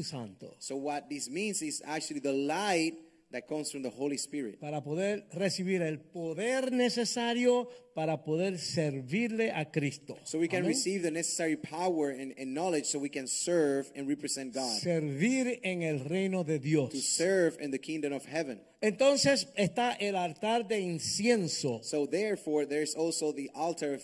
[0.03, 2.95] Santo So what this means is actually the light
[3.33, 4.61] that comes from the Holy Spirit.
[4.61, 10.17] para poder recibir el poder necesario para poder servirle a Cristo.
[10.25, 10.69] So we can Amén.
[10.69, 14.81] receive the necessary power and, and knowledge so we can serve and represent God.
[14.81, 17.05] Servir en el reino de To Dios.
[17.09, 18.61] serve in the kingdom of heaven.
[18.81, 21.83] Entonces está el altar de incienso.
[21.83, 24.03] So therefore there's also the altar of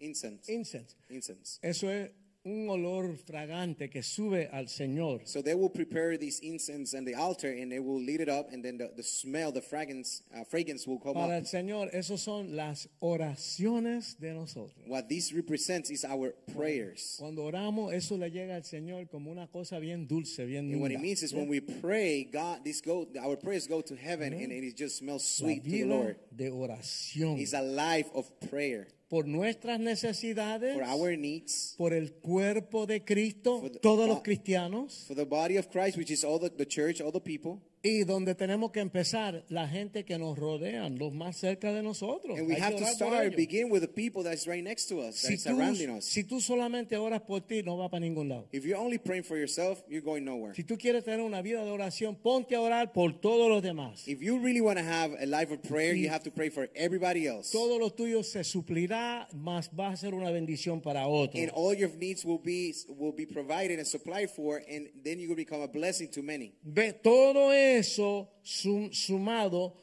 [0.00, 0.48] incense.
[0.48, 0.94] Incense.
[1.10, 1.58] Incense.
[1.62, 2.10] Eso es
[2.44, 5.22] un olor fragante que sube al Señor.
[5.26, 8.50] So they will prepare these incense and the altar, and they will lead it up,
[8.52, 11.42] and then the, the smell, the fragrance, uh, fragrance will come Para up.
[11.42, 14.74] el Señor, esos son las oraciones de nosotros.
[14.86, 17.16] What this represents is our prayers.
[17.18, 20.90] Cuando oramos, eso le llega al Señor como una cosa bien dulce, bien And what
[20.90, 24.50] it means is when we pray, God, this go, our prayers go to heaven, and
[24.52, 26.16] it just smells La sweet to the vida Lord.
[26.34, 32.14] de oración It's a life of prayer por nuestras necesidades, for our needs, por el
[32.14, 36.24] cuerpo de Cristo, For the- todos los cristianos, for the body of Christ, which is
[36.24, 37.60] all the, the church, all the people.
[37.84, 42.38] Y donde tenemos que empezar, la gente que nos rodean, los más cerca de nosotros.
[42.38, 43.36] And we Hay que have to orar por start, ellos.
[43.36, 46.04] begin with the people that's right next to us, Si that's tú, surrounding us.
[46.04, 48.46] si tú solamente oras por ti, no va para ningún lado.
[48.52, 50.54] If you're only praying for yourself, you're going nowhere.
[50.54, 54.06] Si tú quieres tener una vida de oración, ponte a orar por todos los demás.
[54.06, 56.70] If you really want to have a life of prayer, you have to pray for
[56.76, 57.50] everybody else.
[57.50, 61.42] Todo lo tuyo se suplirá, más va a ser una bendición para otros.
[61.42, 65.26] And all your needs will be will be provided and supplied for, and then you
[65.28, 66.52] will become a blessing to many.
[66.62, 69.74] Ve, todo eso sum- sumado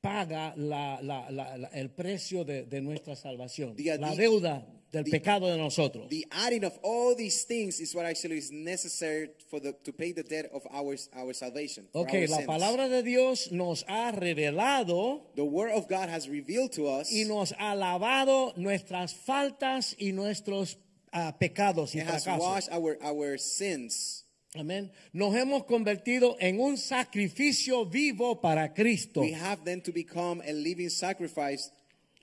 [0.00, 5.10] paga la- la- la- el precio de, de nuestra salvación, The- la deuda del the-
[5.10, 6.08] pecado de nosotros.
[6.10, 10.12] The adding of all these things is what actually is necessary for the to pay
[10.12, 11.88] the debt of our our salvation.
[11.90, 12.46] for Ok, our la sins.
[12.46, 17.10] palabra de Dios nos ha revelado The word of God has revealed to us.
[17.10, 20.76] y nos ha lavado nuestras faltas y nuestros
[21.12, 22.40] ah, pecados y It has fracasos.
[22.40, 24.23] washed our our sins.
[24.56, 24.92] Amén.
[25.12, 29.20] Nos hemos convertido en un sacrificio vivo para Cristo.
[29.20, 31.72] We have then to become a living sacrifice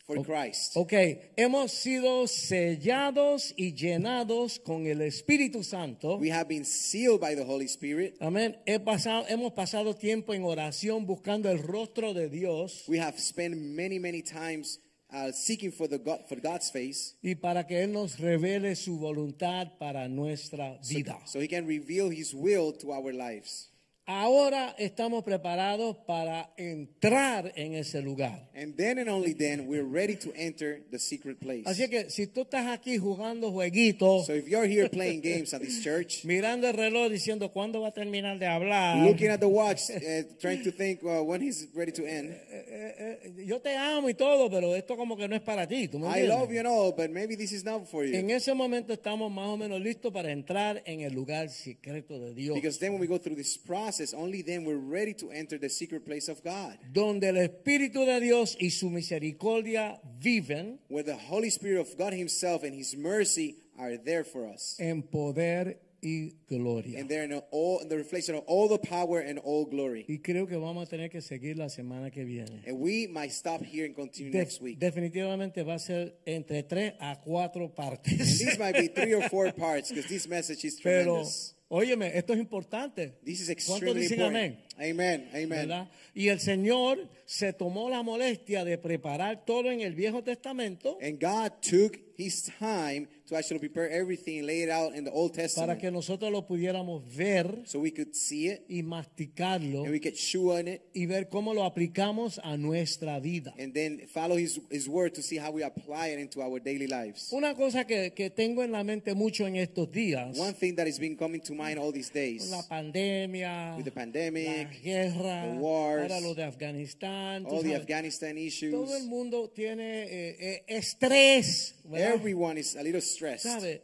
[0.05, 0.77] for Christ.
[0.77, 0.93] Ok,
[1.35, 6.15] hemos sido sellados y llenados con el Espíritu Santo.
[6.17, 8.15] We have been sealed by the Holy Spirit.
[8.21, 8.55] Amén.
[8.65, 13.57] He pasado, hemos pasado tiempo en oración buscando el rostro de Dios We have spent
[13.57, 14.79] many, many times
[15.11, 18.97] uh, seeking for the God, for God's face, y para que Él nos revele su
[18.97, 21.19] voluntad para nuestra vida.
[21.25, 23.70] so He can reveal His will to our lives.
[24.13, 28.49] Ahora estamos preparados para entrar en ese lugar.
[28.53, 31.63] And then and only then we're ready to enter the secret place.
[31.65, 35.61] Así que si tú estás aquí jugando jueguitos, So if you're here playing games at
[35.61, 39.47] this church, mirando el reloj diciendo cuándo va a terminar de hablar, looking at the
[39.47, 42.31] watch, uh, trying to think when He's ready to end.
[42.51, 45.87] eh, eh, yo te amo y todo, pero esto como que no es para ti.
[45.87, 48.35] ¿tú me I love you and all, but maybe this is not for En you.
[48.35, 52.55] ese momento estamos más o menos listos para entrar en el lugar secreto de Dios,
[52.55, 55.69] Because then when we go through this process, only then we're ready to enter the
[55.69, 61.15] secret place of God, donde el Espíritu de Dios y su misericordia viven where the
[61.15, 64.75] Holy Spirit of God Himself and His mercy are there for us.
[64.79, 66.99] en poder y gloria.
[66.99, 70.03] And they're in all in the reflection of all the power and all glory.
[70.09, 72.63] Y creo que vamos a tener que seguir la semana que viene.
[72.65, 74.79] And we might stop here and continue De- next week.
[74.79, 78.39] definitivamente va a ser entre tres a cuatro And partes.
[78.39, 81.53] these might be three or four parts because this message is Pero, tremendous.
[81.71, 83.19] Óyeme, esto es importante.
[83.23, 84.59] This is ¿Cuántos dicen amén?
[84.77, 85.29] Amen.
[85.33, 85.87] Amen.
[86.13, 91.19] Y el Señor se tomó la molestia de preparar todo en el Viejo Testamento And
[91.19, 95.31] God took His time to should prepare everything and lay it out in the Old
[95.33, 99.91] para Testament que nosotros lo pudiéramos ver so we could see it y masticarlo and
[99.91, 103.53] we could chew on it y ver cómo lo aplicamos a nuestra vida.
[103.57, 106.87] and then follow His, His word to see how we apply it into our daily
[106.87, 107.31] lives.
[107.31, 110.87] Una cosa que, que tengo en la mente mucho en estos días, One thing that
[110.87, 115.47] has been coming to mind all these days la pandemia, with the la pandemic, guerra,
[115.53, 120.03] the wars, ahora lo de Afganistán, all the sabes, Afghanistan issues, todo el mundo tiene
[120.03, 122.13] eh, eh, estrés, ¿verdad?
[122.13, 123.20] everyone is a little stressed.
[123.43, 123.81] ¿Sabe?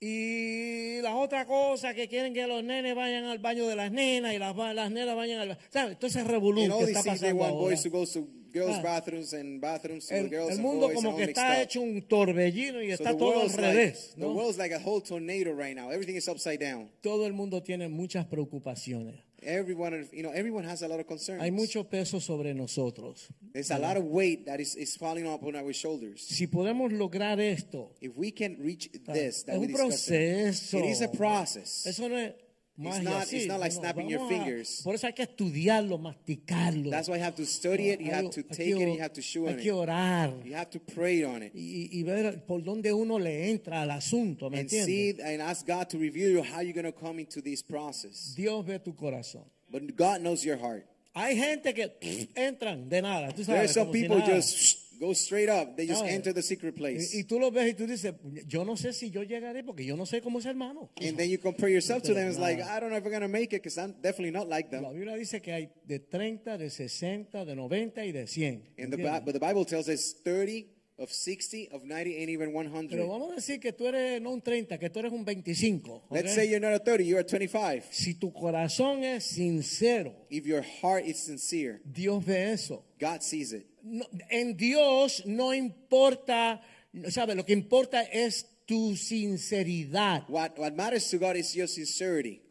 [0.00, 4.32] Y la otra cosa que quieren que los nenes vayan al baño de las nenas
[4.32, 5.92] y las, las nenas vayan al ¿sabe?
[5.92, 7.70] Entonces revolú And all que these está things they pasando want ahora.
[7.70, 10.94] boys to go to girls' bathrooms and bathrooms to El, girls el and mundo boys
[10.94, 11.62] como que está up.
[11.62, 14.10] hecho un torbellino y So está the todo al revés.
[14.10, 14.32] like, the ¿no?
[14.34, 15.90] world's like a whole tornado right now.
[15.90, 16.88] Everything is upside down.
[17.02, 19.16] Todo el mundo tiene muchas preocupaciones.
[19.42, 21.42] Everyone, you know, everyone has a lot of concerns.
[21.42, 23.28] Hay mucho peso sobre nosotros.
[23.52, 26.22] There's a lot of weight that is, is falling upon our shoulders.
[26.26, 30.78] Si podemos lograr esto, If we can reach ah, this, that we un discussed, proceso.
[30.78, 31.86] it is a process.
[31.86, 32.32] Eso no es
[32.78, 34.80] magia not- así, it's not like snapping your a- fingers.
[34.84, 36.90] por eso hay que estudiarlo, masticarlo.
[36.90, 39.12] That's why you have to study it, you have to take hay it, you have
[39.14, 39.74] to chew Hay on que it.
[39.74, 40.32] orar.
[40.44, 41.52] You have to pray on it.
[41.54, 44.86] y, y ver por dónde uno le entra al asunto, ¿me And entiendes?
[45.16, 48.34] see and ask God to reveal you how you're going to come into this process.
[48.36, 49.44] Dios ve tu corazón.
[49.70, 50.86] But God knows your heart.
[51.14, 51.90] Hay gente que
[52.36, 55.76] entran de nada, tú There are some people just go straight up.
[55.76, 57.14] They just enter the secret place.
[57.14, 58.14] y, y tú lo ves y tú dices,
[58.46, 60.90] yo no sé si yo llegaré porque yo no sé cómo es hermano.
[61.00, 62.28] And then you compare yourself to them.
[62.28, 64.48] It's like, I don't know if we're going to make it because I'm definitely not
[64.48, 64.94] like La them.
[64.94, 68.62] Biblia dice que hay de 30, de 60, de 90 y de 100.
[68.78, 70.66] And the, but the Bible tells us 30,
[70.98, 72.88] of 60, of 90, and even 100.
[72.90, 76.04] Pero vamos a decir que tú eres no un 30, que tú eres un 25.
[76.08, 76.12] ¿ok?
[76.12, 77.86] Let's say you're not a 30, you're a 25.
[77.90, 82.84] Si tu corazón es sincero, If your heart is sincere, Dios ve eso.
[82.98, 83.66] God sees it.
[83.82, 86.60] No- en Dios no importa,
[87.08, 87.36] ¿sabes?
[87.36, 90.24] Lo que importa es tu sinceridad.
[90.28, 92.42] What, what matters to God is your sincerity.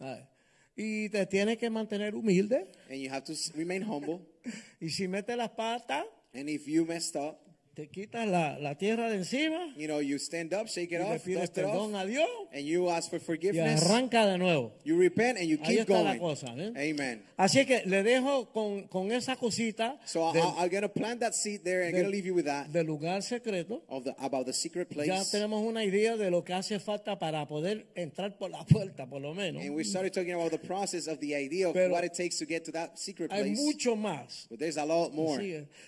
[0.75, 2.67] Y te tienes que mantener humilde.
[2.89, 4.21] And you have to remain humble.
[4.79, 7.39] Y si metes las patas, And if you messed up,
[7.77, 10.99] te quitas la, la tierra de encima you know, you stand up, shake y it
[11.01, 13.83] le off, pides dust it perdón off, a Dios and you ask for y forgiveness.
[13.83, 14.71] arranca de nuevo.
[14.83, 16.19] You repent and you Ahí keep está la going.
[16.19, 16.47] cosa.
[16.57, 16.73] ¿eh?
[16.91, 17.23] Amen.
[17.37, 21.35] Así que le dejo con, con esa cosita So del, I'm going to plant that
[21.35, 23.83] seed there and I'm going to leave you with that del lugar secreto.
[23.89, 25.29] of the, about the secret Ya place.
[25.31, 29.21] tenemos una idea de lo que hace falta para poder entrar por la puerta, por
[29.21, 29.61] lo menos.
[29.63, 32.39] And we started talking about the process of the idea of Pero what it takes
[32.39, 33.61] to get to that secret Hay place.
[33.61, 34.47] mucho más.
[34.49, 35.37] But there's a lot more.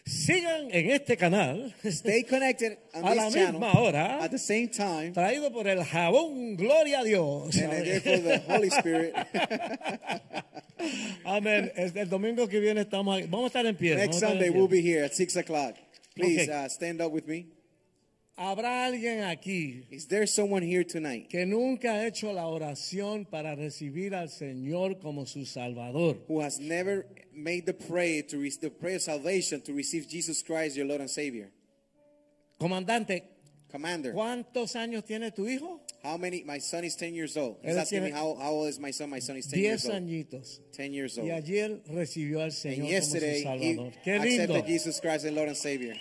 [0.06, 4.20] Sigan en este canal, Stay connected on A la channel misma hora.
[4.22, 5.14] at the same time.
[5.14, 7.58] traído por el jabón, gloria a Dios.
[7.58, 9.14] And grateful for the Holy Spirit.
[11.26, 11.72] Amén.
[11.76, 13.28] El, domingo que viene estamos aquí.
[13.30, 13.96] Vamos a estar en pie.
[13.96, 15.76] Next Sunday we'll be here at 6 o'clock.
[16.16, 16.66] Please Okay.
[16.66, 17.48] uh, stand up with me.
[18.38, 23.54] Habrá alguien aquí Is there someone here tonight que nunca ha hecho la oración para
[23.54, 26.16] recibir al Señor como su Salvador.
[26.30, 30.78] who has never made the prayer to the prayer of salvation to receive Jesus Christ,
[30.78, 31.50] your Lord and Savior?
[32.60, 33.24] Comandante,
[33.72, 35.82] Commander, ¿cuántos años tiene tu hijo?
[36.04, 36.44] how many?
[36.46, 37.58] My son is 10 years old.
[37.64, 39.10] He's Él asking me tiene- how, how old is my son?
[39.10, 39.96] My son is 10 Diez years old.
[39.96, 40.62] añitos.
[40.76, 41.28] 10 years old.
[41.28, 43.94] Y ayer recibió al And Señor como su yesterday he Salvador.
[44.04, 44.54] Qué lindo.
[44.56, 45.96] accepted Jesus Christ as Lord and Savior.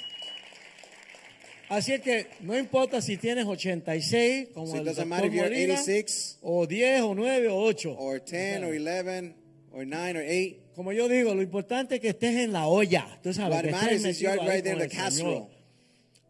[1.69, 5.27] Así es que no importa si tienes 86, como So it el doesn't doctor matter
[5.27, 7.95] if you're Molina, 86 o 10, o 9, o 8.
[7.99, 9.35] or 10 or 11
[9.73, 10.61] or 9 or 8.
[10.75, 13.19] Como yo digo, lo importante es que estés en la olla.
[13.23, 14.97] Tú sabes, What que estés matters is metido you're ahí right there con in the
[14.97, 15.35] el Señor.
[15.45, 15.58] casserole.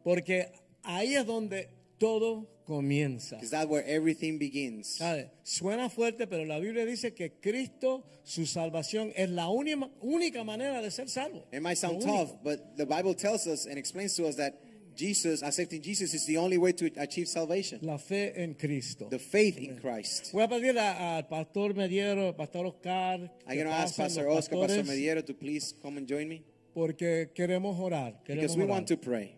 [0.08, 0.50] Porque
[0.84, 3.36] ahí es donde todo comienza.
[3.36, 4.86] Because that's where everything begins.
[4.96, 5.30] ¿Sabe?
[5.42, 10.80] Suena fuerte, pero la Biblia dice que Cristo, su salvación, es la única, única manera
[10.80, 11.44] de ser salvo.
[11.52, 14.54] It might sound tough, but the Bible tells us and explains to us that
[14.96, 17.78] Jesus, accepting Jesus, is the only way to achieve salvation.
[17.82, 19.08] La fe en Cristo.
[19.10, 20.32] The faith in Christ.
[20.32, 24.84] Voy a pedir al pastor Mediero, pastor Oscar, I'm going to ask Pastor Oscar, Pastor
[24.84, 26.42] Mediero to please come and join me.
[26.74, 28.22] porque queremos orar.
[28.24, 28.68] Queremos Because we orar.
[28.70, 29.34] want to pray.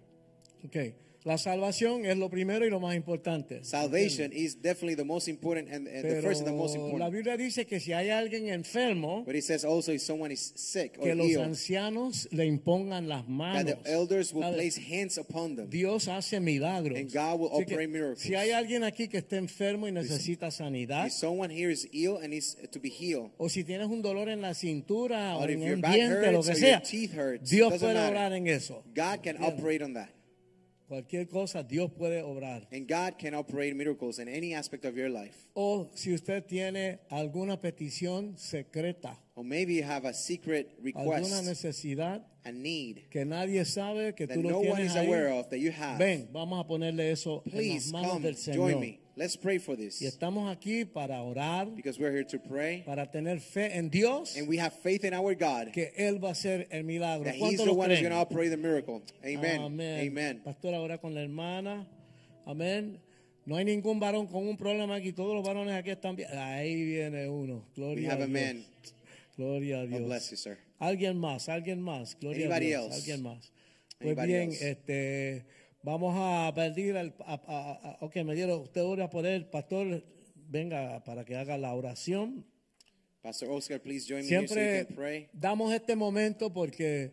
[0.64, 0.76] Ok.
[1.22, 3.62] La salvación es lo primero y lo más importante.
[3.62, 6.82] Salvation is definitely the most important and, and the Pero first and the most la
[6.82, 7.12] important.
[7.12, 10.96] Biblia dice que si hay alguien enfermo, But it says also if someone is sick
[10.98, 13.64] or que los ill, ancianos le impongan las that manos.
[13.66, 15.68] the elders will place hands upon them.
[15.68, 16.98] Dios hace milagros.
[16.98, 18.20] And God will Así que operate miracles.
[18.20, 22.16] Si hay alguien aquí que esté enfermo y necesita sanidad, If someone here is ill
[22.16, 25.50] and needs to be healed, o si tienes un dolor en la cintura o Or
[25.50, 26.80] if en un diente, lo que sea,
[27.42, 28.82] Dios puede obrar en eso.
[28.94, 30.08] God can operate on that.
[30.90, 32.66] Cualquier cosa, Dios puede obrar.
[32.72, 35.36] And God can operate miracles in any aspect of your life.
[35.54, 41.44] O si usted tiene alguna petición secreta, Or maybe you have a secret alguna request,
[41.44, 45.28] necesidad a need que nadie sabe que tú lo no one tienes is ahí, aware
[45.32, 45.96] of that you have.
[45.96, 48.56] ven, vamos a ponerle eso en las Please manos come, del Señor.
[48.72, 49.00] join me.
[49.20, 50.00] Let's pray for Y this.
[50.00, 52.82] estamos aquí para orar, Because we're here to pray.
[52.86, 56.28] para tener fe en Dios, And we have faith in our God que Él va
[56.28, 57.24] a hacer el milagro.
[57.24, 59.02] that He's ¿Cuántos the one who's going to operate the miracle.
[59.22, 59.60] Amen.
[59.60, 60.06] Amén.
[60.08, 60.40] Amen.
[60.42, 61.86] Pastor, ahora con la hermana.
[62.46, 62.98] Amén.
[63.44, 65.12] No hay ningún varón con un problema aquí.
[65.12, 66.30] Todos los varones aquí están bien.
[66.38, 67.66] Ahí viene uno.
[67.76, 68.40] We Gloria have a Dios.
[68.40, 68.64] man.
[69.36, 70.02] Gloria a God Dios.
[70.06, 70.56] bless you, sir.
[70.78, 72.16] Alguien más, alguien más.
[72.18, 72.84] Gloria Anybody a Dios.
[72.86, 72.96] else?
[72.96, 73.52] Alguien más.
[73.98, 74.70] Pues Anybody bien, else?
[74.70, 75.44] este,
[75.82, 80.02] vamos a pedir al, a, a- a- ok, me dieron, usted ora por él, pastor,
[80.48, 82.44] venga para que haga la oración.
[83.22, 85.28] Pastor Oscar, please join me here so you Siempre can pray.
[85.32, 87.12] damos este momento porque,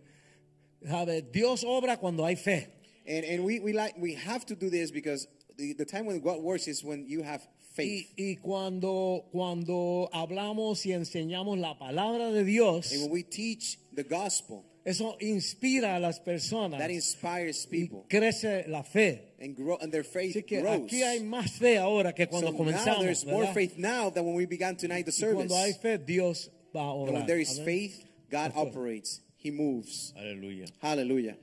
[0.85, 1.21] ¿sabe?
[1.21, 2.69] Dios obra cuando hay fe.
[3.05, 6.19] And, and we, we, like, we have to do this because the, the time when
[6.21, 7.41] God works is when you have
[7.73, 8.07] faith.
[8.17, 13.77] Y, y cuando, cuando hablamos y enseñamos la palabra de Dios, And when we teach
[13.93, 19.33] the gospel, eso inspira a las personas that inspires y people crece la fe.
[19.39, 20.83] and grow and their faith Así que grows.
[20.85, 23.01] aquí hay más fe ahora que cuando so now comenzamos.
[23.03, 23.53] there's more ¿verdad?
[23.53, 25.35] faith now than when we began tonight the Y service.
[25.47, 28.69] cuando hay fe, Dios va a And when there is faith, God Pastor.
[28.69, 29.21] operates.
[29.37, 30.13] He moves.
[30.17, 30.65] Aleluya.
[30.81, 31.37] Hallelujah.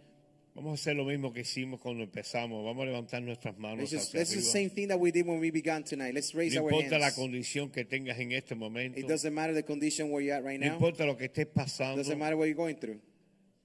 [0.57, 2.65] Vamos a hacer lo mismo que hicimos cuando empezamos.
[2.65, 5.41] Vamos a levantar nuestras manos It's just, hacia the same thing that we did when
[5.41, 6.15] we began tonight.
[6.15, 7.17] Let's raise No our importa la hands.
[7.17, 8.99] condición que tengas en este momento.
[8.99, 10.75] It doesn't matter the condition where you're at right No now.
[10.75, 11.97] importa lo que estés It pasando.
[11.97, 13.01] doesn't matter what you're going through.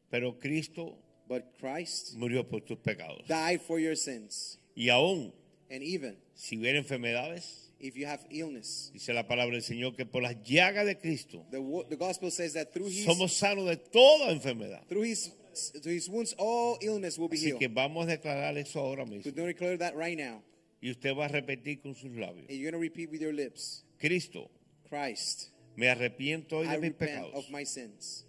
[0.10, 0.98] Pero Cristo
[1.28, 3.28] But Christ murió por tus pecados.
[3.28, 4.58] died for your sins.
[4.76, 5.34] Y aún,
[5.70, 10.06] And even si hubiera enfermedades, if you have illness, dice la palabra del Señor que
[10.06, 13.68] por las llagas de Cristo the, wo- the gospel says that through his, somos sanos
[13.68, 14.88] de toda enfermedad.
[14.88, 15.32] through his
[16.10, 17.60] wounds, all illness will be Así healed.
[17.60, 19.32] que vamos a declarar eso ahora mismo.
[19.36, 20.42] Don't declare that right now.
[20.82, 22.48] Y usted va a repetir con sus labios.
[22.50, 24.50] And you're going to repeat with your lips Cristo,
[24.90, 27.36] Christ, me arrepiento hoy I de mis repent pecados.
[27.36, 28.26] of my sins.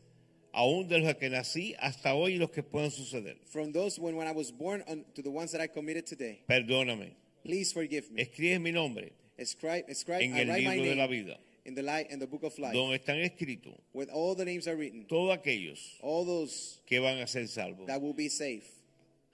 [0.52, 3.36] Aún de los que nací hasta hoy y los que puedan suceder.
[3.46, 6.42] From those when, when I was born on, to the ones that I committed today.
[6.48, 7.12] Perdóname.
[7.44, 8.22] Please forgive me.
[8.22, 11.74] Escribe mi nombre Escribe, escribe en I el write my libro de la vida, in
[11.74, 12.74] the, li- in the book of life.
[12.74, 15.06] donde están escritos With all the names are written.
[15.06, 17.86] todos aquellos All those que van a ser salvos.
[17.86, 18.66] that will be saved.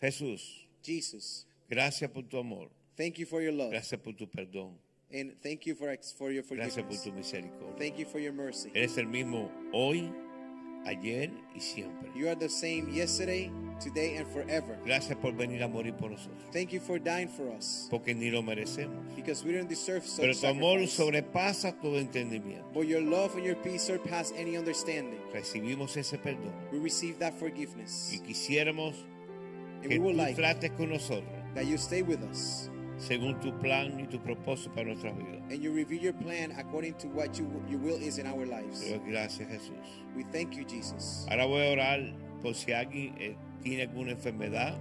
[0.00, 0.40] Jesús,
[0.82, 3.70] Jesus, gracias por tu amor, thank you for your love.
[3.72, 4.74] gracias por tu perdón,
[5.12, 7.02] And thank you for, for your gracias por forgiveness.
[7.04, 7.76] tu misericordia.
[7.78, 8.70] Thank you for your mercy.
[8.74, 10.12] Eres el mismo hoy,
[10.86, 12.08] ayer y siempre.
[12.14, 13.50] You are the same yesterday,
[13.82, 14.78] today, and forever.
[14.84, 17.88] Gracias por venir a morir por nosotros, Thank you for dying for us.
[17.90, 19.04] porque ni lo merecemos.
[19.16, 20.96] Because we don't deserve such Pero tu amor sacrifice.
[20.96, 22.72] sobrepasa todo entendimiento.
[22.72, 25.18] But your love and your peace surpass any understanding.
[25.32, 28.12] Recibimos ese perdón We receive that forgiveness.
[28.14, 28.94] y quisiéramos
[29.82, 33.38] And que we would tú like trates con nosotros that you stay with us según
[33.40, 35.42] tu plan y tu propósito para nuestras vidas.
[35.50, 38.82] and you review your plan according to what you, your will is in our lives.
[39.08, 40.04] Gracias, Jesús.
[40.16, 41.26] We thank you, Jesus.
[41.30, 44.76] Ahora voy a orar por si alguien eh, tiene alguna enfermedad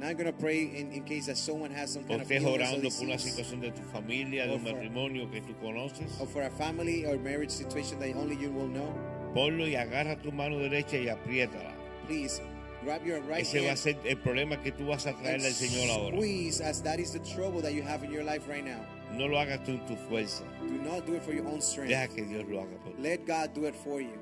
[0.00, 2.48] Now I'm going to pray in, in case that someone has some kind of illness
[2.48, 6.18] or orando por una situación de tu familia, de un matrimonio que tú conoces.
[6.18, 8.94] or for a family or marriage situation that only you will know.
[9.34, 11.74] Ponlo y agarra tu mano derecha y apriétala.
[12.06, 12.40] Please
[12.84, 15.54] grab your right Ese va a ser el problema que tú vas a traerle al
[15.54, 16.16] Señor ahora.
[16.16, 18.80] squeeze as that is the trouble that you have in your life right now.
[19.12, 20.44] No lo hagas tú en tu fuerza.
[20.60, 21.88] Do not do it for your own strength.
[21.90, 23.02] Deja que Dios lo haga por ti.
[23.02, 24.18] Let God do it for you.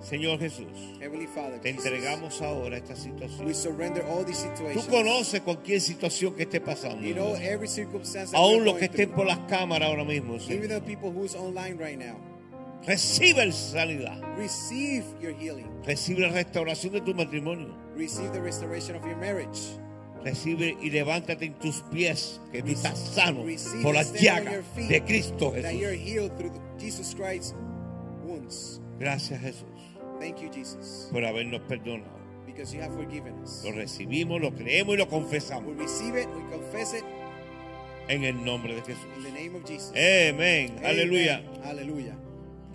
[0.00, 0.68] Señor Jesús,
[1.00, 3.54] Heavenly Father, te entregamos ahora esta we situación.
[3.54, 4.86] surrender all these Tú situations.
[4.88, 7.00] conoces cualquier situación que esté pasando.
[7.02, 7.66] You know every
[8.34, 10.34] Aún los que estén por las cámaras ahora mismo.
[10.34, 10.68] Even Señor.
[10.68, 12.16] the people who's online right now.
[12.86, 14.20] Recibe sanidad.
[14.36, 15.66] Receive your healing.
[15.84, 17.74] Recibe la restauración de tu matrimonio.
[17.96, 19.58] Receive the restoration of your marriage.
[20.22, 24.64] Recibe y levántate en tus pies, que tú estás sano Receive por and las llagas
[24.76, 26.04] de Cristo That you're Jesús.
[26.06, 27.54] healed through the- Jesus Christ's
[28.24, 28.80] wounds.
[28.98, 29.64] Gracias Jesús
[30.20, 32.10] Thank you, Jesus, por habernos perdonado.
[32.46, 33.62] because you have forgiven us.
[33.64, 37.04] Lo recibimos, lo creemos y lo We confesamos receive it, we confess it
[38.08, 39.32] en el nombre de in the Jesús.
[39.34, 39.90] name of Jesus.
[39.92, 40.72] Amén.
[40.78, 40.84] Amen.
[40.84, 41.42] Aleluya.
[41.64, 42.16] Hallelujah.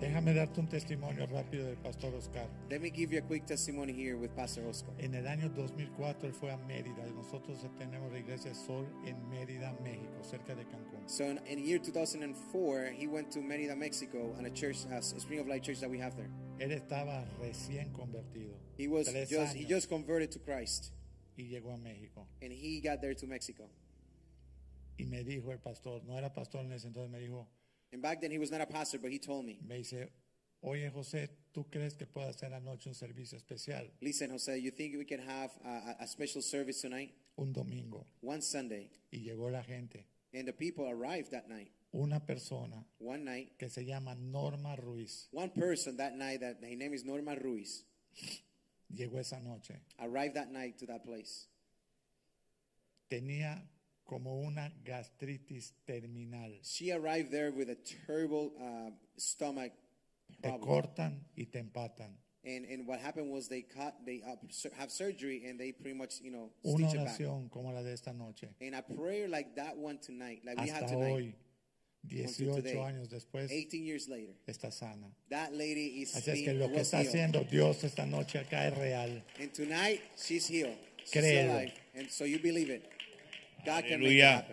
[0.02, 2.48] Déjame darte un testimonio rápido del pastor Oscar.
[2.68, 4.92] Let me give you a quick testimony here with Pastor Oscar.
[4.98, 9.14] En el año 2004 él fue a Mérida y nosotros tenemos la iglesia Sol en
[9.30, 11.08] Mérida, México, cerca de Cancún.
[11.08, 15.38] So in, in year 2004, he went to Merida, Mexico, and a church, a Spring
[15.38, 16.30] of Light church that we have there.
[16.58, 18.56] Él estaba recién convertido.
[18.76, 20.90] He was Tres just he just converted to Christ,
[21.38, 22.26] y llegó a México.
[22.42, 23.70] and he got there to Mexico.
[24.98, 27.46] Y me dijo el pastor, no era pastor en ese entonces, me dijo,
[27.92, 30.08] And back then he was not a pastor, but he told me, me dice,
[30.62, 33.90] oye José, ¿tú crees que pueda hacer anoche un servicio especial?
[34.00, 38.06] "Listen, Jose, you think we can have a, a- a special service tonight, Un domingo.
[38.22, 40.06] one Sunday?" Y llegó la gente.
[40.34, 41.70] And the people arrived that night.
[41.94, 46.78] Una persona One night, que se llama Norma Ruiz one person that night that his
[46.78, 47.84] name is Norma Ruiz
[48.90, 49.74] llegó esa noche.
[49.98, 51.48] arrived that night to that place.
[53.10, 53.62] Tenía
[54.12, 56.52] como una gastritis terminal.
[56.62, 59.72] She arrived there with a terrible uh, stomach
[60.40, 60.60] Te problem.
[60.68, 62.16] cortan y te empatan.
[62.44, 65.96] And and what happened was they cut they uh, sur- have surgery and they pretty
[65.96, 67.18] much you know Una stitch it back.
[67.20, 68.48] oración como la de esta noche.
[68.60, 71.34] And a prayer like that one tonight, like we had Hasta tonight, hoy,
[72.10, 75.06] until 18 today, años después, 18 years later, está sana.
[75.30, 77.08] that lady is Así es que being- lo que was está healed.
[77.10, 79.22] haciendo Dios esta noche acá es real.
[79.38, 80.76] And tonight she's healed.
[81.04, 81.52] She's Créelo.
[81.52, 81.72] alive.
[81.94, 82.88] And so you believe it.
[83.64, 84.46] God Aleluya.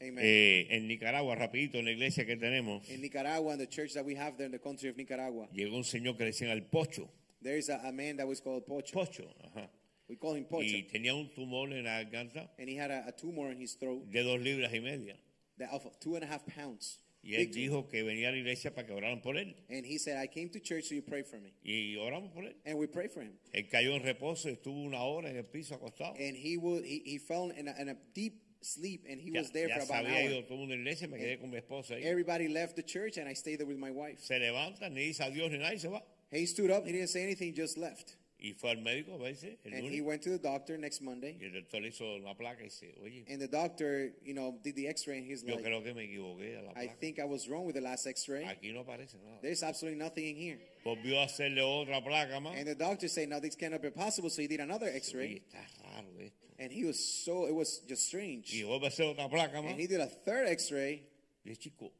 [0.00, 0.18] Amen.
[0.24, 4.04] Eh, en Nicaragua, rapidito, en la iglesia que tenemos, in Nicaragua, in the church that
[4.04, 6.62] we have there in the country of Nicaragua, llegó un señor que le decían el
[6.62, 7.08] pocho.
[7.40, 8.92] there is a, a man that was called Pocho.
[8.92, 9.24] Pocho.
[9.44, 9.68] Ajá.
[10.08, 10.74] We call him Pocho.
[10.74, 13.74] Y tenía un tumor en la garganta and he had a, a tumor in his
[13.74, 15.14] throat de dos libras y media.
[15.58, 16.98] that of two and a half pounds.
[17.24, 17.54] Y él tumor.
[17.54, 19.54] dijo que venía a la iglesia para que oraran por él.
[19.70, 21.52] And he said, I came to church so you pray for me.
[21.64, 22.54] Y oramos por él.
[22.66, 23.38] And we pray for him.
[23.52, 26.14] Él cayó en reposo, estuvo una hora en el piso acostado.
[26.18, 29.40] And he would he, he fell in a, in a deep sleep and he Ya,
[29.40, 30.42] was there for about an hour.
[30.42, 32.04] todo mundo en la iglesia, me quedé con mi esposa ahí.
[32.04, 34.20] Everybody left the church and I stayed there with my wife.
[34.20, 36.02] Se levanta, ni dice adiós ni nada y se va.
[36.30, 38.16] He stood up, he didn't say anything, just left.
[38.42, 40.02] Y fue al médico a el And he lunes.
[40.02, 41.38] went to the doctor next Monday.
[41.40, 44.58] Y el doctor le hizo la placa y dice, oye, And the doctor, you know,
[44.64, 46.98] did the x-ray and he's yo like, creo que me equivoqué a la I placa.
[46.98, 48.44] think I was wrong with the last x-ray.
[48.44, 49.38] Aquí no aparece nada.
[49.40, 50.58] There's absolutely nothing in here.
[50.84, 52.56] Volvió a hacerle otra placa más.
[52.58, 54.28] And the doctor said, no, this cannot be possible.
[54.28, 55.42] So he did another Oye, x-ray.
[55.48, 55.64] está
[55.94, 56.48] raro esto.
[56.58, 58.52] And he was so, it was just strange.
[58.52, 59.70] Y vuelve a hacer otra placa más.
[59.70, 61.02] And he did a third x-ray
[61.44, 61.92] Y el chico,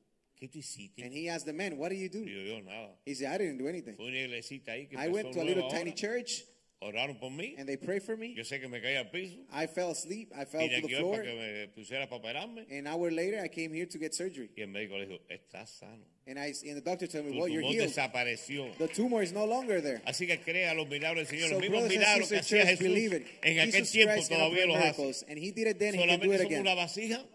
[0.43, 1.05] ¿qué tú hiciste?
[1.05, 2.19] and he asked the man, what do you do?
[2.25, 2.91] yo, yo nada.
[3.07, 3.95] He said, I didn't do anything.
[3.95, 5.95] Fue una iglesita ahí que I empezó went to a nueva little tiny ahora.
[5.97, 6.45] church
[6.83, 7.55] oraron por mí.
[7.59, 8.35] and they prayed for me.
[8.35, 9.37] Yo sé que me caí al piso.
[9.53, 10.33] I fell asleep.
[10.37, 11.23] I fell Vine to the aquí hoy para floor.
[11.23, 12.67] que me pusiera para operarme.
[12.77, 14.51] An hour later, I came here to get surgery.
[14.57, 16.05] Y el médico le dijo, estás sano.
[16.27, 17.89] And I and the doctor told me, "Well, you're tumor healed.
[17.91, 18.77] desapareció.
[18.79, 21.49] The tumor is no longer there." Así que crea los milagros del Señor.
[21.51, 23.27] So Los mismos brothers and milagros que sisters, hacía church, Jesús believe it.
[23.43, 24.85] en aquel Jesus tiempo Christ can todavía operate los hace.
[25.03, 25.95] miracles, and He did it then.
[25.95, 26.77] He can do Solamente it somos una again.
[26.77, 27.27] vasija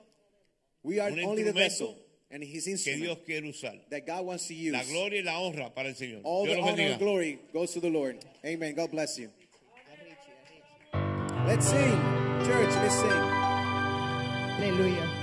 [0.84, 3.80] We are un only the instrumento vessel and His que instrument Dios quiere usar.
[3.90, 4.74] that God wants to use.
[4.74, 6.22] La gloria y la honra para el Señor.
[6.24, 8.18] All Dios the los honor and glory goes to the Lord.
[8.46, 8.76] Amen.
[8.76, 9.30] God bless you.
[11.46, 11.92] Let's sing,
[12.46, 12.76] church.
[12.76, 13.12] Let's sing.
[14.60, 15.17] Aleluya.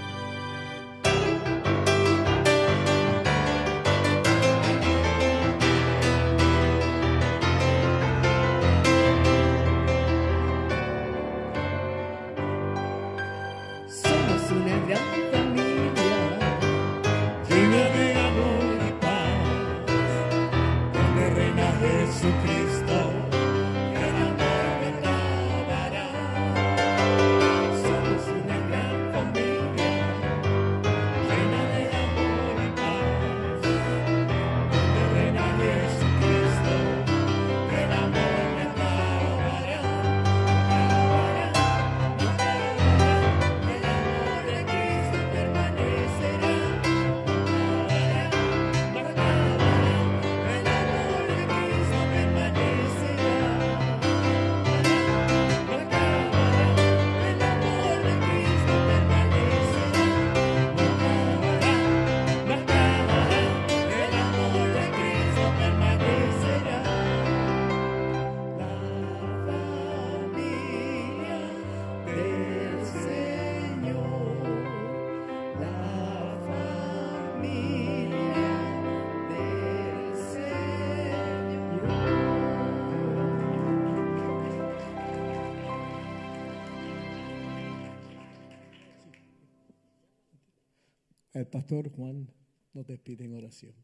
[91.44, 92.26] El pastor Juan
[92.72, 93.74] nos despide en oración.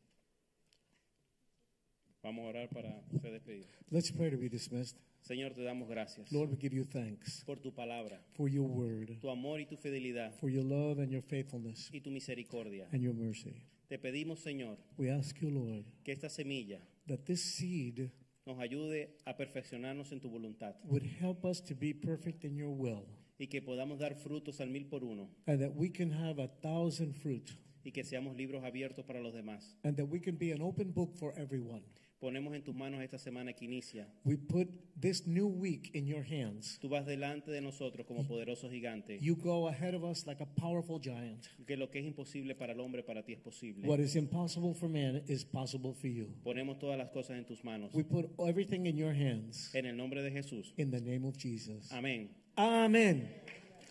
[2.22, 3.68] Vamos a orar para ser despedidos.
[3.90, 4.96] Let's pray to be dismissed.
[5.20, 9.18] Señor, te damos gracias Lord, we give you thanks por tu palabra, for your word,
[9.20, 12.88] tu amor y tu fidelidad for your love and your faithfulness y tu misericordia.
[12.92, 13.62] and your mercy.
[13.88, 18.11] Te pedimos, Señor, We ask you, Lord, que esta semilla that this seed
[18.46, 22.70] nos ayude a perfeccionarnos en tu voluntad would help us to be perfect in your
[22.74, 23.04] will
[23.41, 26.49] y que podamos dar frutos al mil por uno and that we can have a
[26.61, 27.51] thousand fruit
[27.82, 29.74] y que seamos libros abiertos para los demás.
[29.82, 31.82] and that we can be an open book for everyone.
[32.20, 34.07] Ponemos en tus manos esta semana que inicia.
[34.24, 34.68] We put
[35.01, 36.78] this new week in your hands.
[36.78, 39.18] Tú vas delante de nosotros como poderoso gigante.
[39.22, 41.47] You go ahead of us like a powerful giant.
[41.66, 43.88] Que lo que es imposible para el hombre, para ti es posible.
[43.88, 46.26] What is impossible for man is possible for you.
[46.45, 47.95] Ponemos todas las cosas en tus manos.
[47.95, 50.74] We put everything in your hands En el nombre de Jesús.
[50.76, 51.91] in the name of Jesus.
[51.91, 52.28] Amén.
[52.61, 53.26] Amén.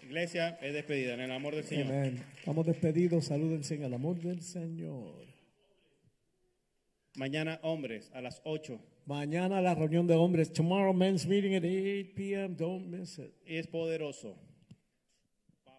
[0.03, 1.87] Iglesia es despedida en el amor del Señor.
[1.87, 2.23] Amén.
[2.37, 3.25] Estamos despedidos.
[3.25, 5.25] Salúdense en el amor del Señor.
[7.15, 8.79] Mañana, hombres, a las 8.
[9.07, 10.53] Mañana la reunión de hombres.
[10.53, 12.55] Tomorrow men's meeting at 8 p.m.
[12.55, 13.33] Don't miss it.
[13.43, 14.37] Es poderoso.